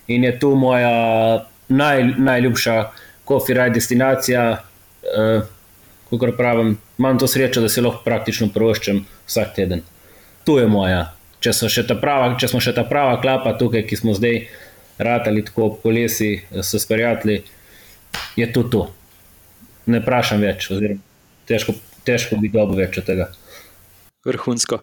in 0.08 0.24
je 0.24 0.40
tu 0.40 0.56
moja 0.56 1.46
naj, 1.68 2.04
najljubša 2.18 2.84
kofiraj 3.26 3.70
destinacija. 3.70 4.64
Uh, 5.04 5.44
Kot 6.20 6.38
pravim, 6.38 6.78
imam 7.00 7.18
to 7.18 7.28
srečo, 7.28 7.62
da 7.62 7.70
se 7.70 7.82
lahko 7.82 8.04
praktično 8.06 8.48
proščem 8.54 9.00
vsak 9.26 9.56
teden. 9.56 9.80
Tu 10.46 10.60
je 10.60 10.68
moja. 10.68 11.08
Če, 11.42 11.52
prava, 12.02 12.36
če 12.40 12.48
smo 12.52 12.62
še 12.62 12.74
ta 12.78 12.84
prava 12.86 13.18
klapa 13.22 13.56
tukaj, 13.58 13.82
ki 13.90 13.98
smo 13.98 14.14
zdaj 14.14 14.44
ratali 15.02 15.42
tako 15.46 15.66
ob 15.66 15.80
kolesi, 15.82 16.36
so 16.62 16.80
sprijatelji 16.80 17.42
je 18.36 18.48
to 18.54 18.64
to. 18.64 18.84
Ne 19.86 20.00
vprašam 20.00 20.42
več, 20.42 20.70
oziroma 20.72 21.02
težko, 21.48 21.76
težko 22.08 22.40
bi 22.42 22.52
dobil 22.52 22.84
več 22.84 23.00
od 23.02 23.08
tega. 23.08 23.30
Vrhunsko. 24.24 24.80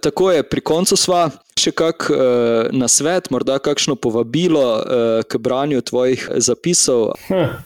Tako 0.00 0.30
je, 0.30 0.44
pri 0.46 0.62
koncu 0.62 0.94
sva 0.98 1.24
še 1.58 1.72
kak 1.74 2.06
uh, 2.06 2.68
na 2.70 2.86
svet, 2.86 3.32
morda 3.34 3.58
kakšno 3.58 3.96
povabilo 3.98 4.62
uh, 4.62 5.24
k 5.26 5.40
branju 5.42 5.82
tvojih 5.82 6.28
zapisov. 6.38 7.16
Hm, 7.26 7.56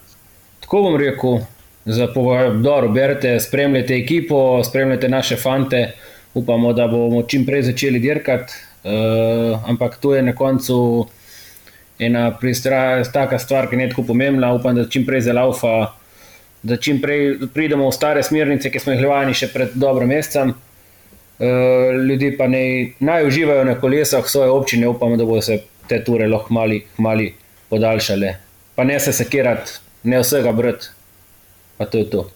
tako 0.64 0.84
bom 0.86 0.96
rekel, 1.00 1.42
za 1.84 2.08
povabilo, 2.14 2.88
berite, 2.94 3.34
spremljate 3.40 3.98
ekipo, 4.00 4.62
spremljate 4.64 5.12
naše 5.12 5.36
fante, 5.36 5.90
upamo, 6.34 6.72
da 6.72 6.88
bomo 6.88 7.22
čim 7.28 7.44
prej 7.44 7.68
začeli 7.68 8.00
dirkati. 8.00 8.68
Uh, 8.80 9.60
ampak 9.68 9.98
to 10.00 10.14
je 10.16 10.22
na 10.24 10.32
koncu 10.32 11.04
ena 12.00 12.30
taka 13.12 13.38
stvar, 13.38 13.68
ki 13.68 13.76
je 13.76 13.88
tako 13.88 14.02
pomembna. 14.02 14.52
Upam, 14.54 14.74
da 14.76 14.88
čim 14.88 15.06
prej 15.06 15.20
zelaufa, 15.28 15.92
da 16.62 16.76
čim 16.76 17.00
prej 17.00 17.48
pridemo 17.54 17.88
v 17.88 17.92
stare 17.92 18.22
smernice, 18.22 18.70
ki 18.70 18.80
smo 18.80 18.92
jih 18.92 19.02
levali 19.04 19.34
še 19.34 19.50
pred 19.52 19.74
dobrim 19.74 20.08
mesecem. 20.08 20.54
Uh, 21.40 21.96
ljudi 22.04 22.34
pa 22.36 22.46
ne, 22.48 22.92
naj 23.00 23.26
uživajo 23.26 23.64
na 23.64 23.74
kolesah 23.80 24.26
svoje 24.28 24.50
občine, 24.50 24.88
upamo, 24.88 25.16
da 25.16 25.24
bodo 25.24 25.40
se 25.42 25.62
te 25.88 26.02
ture 26.04 26.28
lahko 26.28 26.54
mali, 26.54 26.82
mali 26.98 27.30
podaljšale. 27.70 28.34
Pa 28.76 28.84
ne 28.84 29.00
se 29.00 29.12
sekirati, 29.12 29.78
ne 30.02 30.20
vsega 30.20 30.52
brati. 30.52 30.92
Pa 31.78 31.86
to 31.88 31.98
je 31.98 32.10
to. 32.10 32.26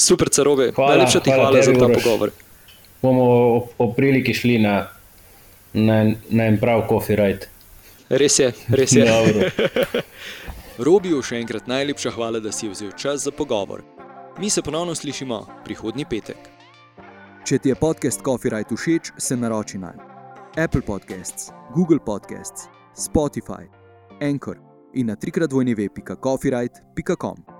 Super, 0.00 0.28
carobe. 0.32 0.72
Najlepša 0.78 1.20
ti 1.20 1.30
hvala, 1.30 1.50
hvala 1.50 1.62
za 1.62 1.72
ta 1.72 1.88
pogovor. 1.92 2.32
Bomo 3.02 3.24
o, 3.24 3.68
o 3.78 3.92
priliki 3.92 4.34
šli 4.34 4.58
na, 4.58 4.86
na, 5.72 5.98
na 6.30 6.46
en 6.48 6.56
prav 6.60 6.86
coffee 6.88 7.16
ride. 7.16 7.52
Res 8.08 8.38
je, 8.38 8.52
res 8.68 8.92
je. 8.92 9.04
Robiju 10.86 11.22
še 11.22 11.38
enkrat 11.38 11.68
najlepša 11.70 12.10
hvala, 12.16 12.40
da 12.42 12.52
si 12.52 12.68
vzel 12.68 12.92
čas 12.98 13.24
za 13.24 13.30
pogovor. 13.30 13.84
Mi 14.38 14.50
se 14.50 14.62
ponovno 14.62 14.94
slišimo 14.94 15.46
prihodnji 15.64 16.04
petek. 16.10 16.50
Če 17.44 17.58
ti 17.58 17.68
je 17.68 17.78
podcast 17.78 18.22
Copyright 18.24 18.74
všeč, 18.74 19.12
se 19.18 19.36
naroči 19.36 19.78
na 19.78 19.92
Apple 20.56 20.82
Podcasts, 20.82 21.52
Google 21.74 21.98
Podcasts, 21.98 22.68
Spotify, 22.96 23.68
Anchor 24.20 24.58
in 24.94 25.06
na 25.06 25.16
trikrat 25.16 25.52
vojni 25.52 25.74
web.copyright.com. 25.74 27.53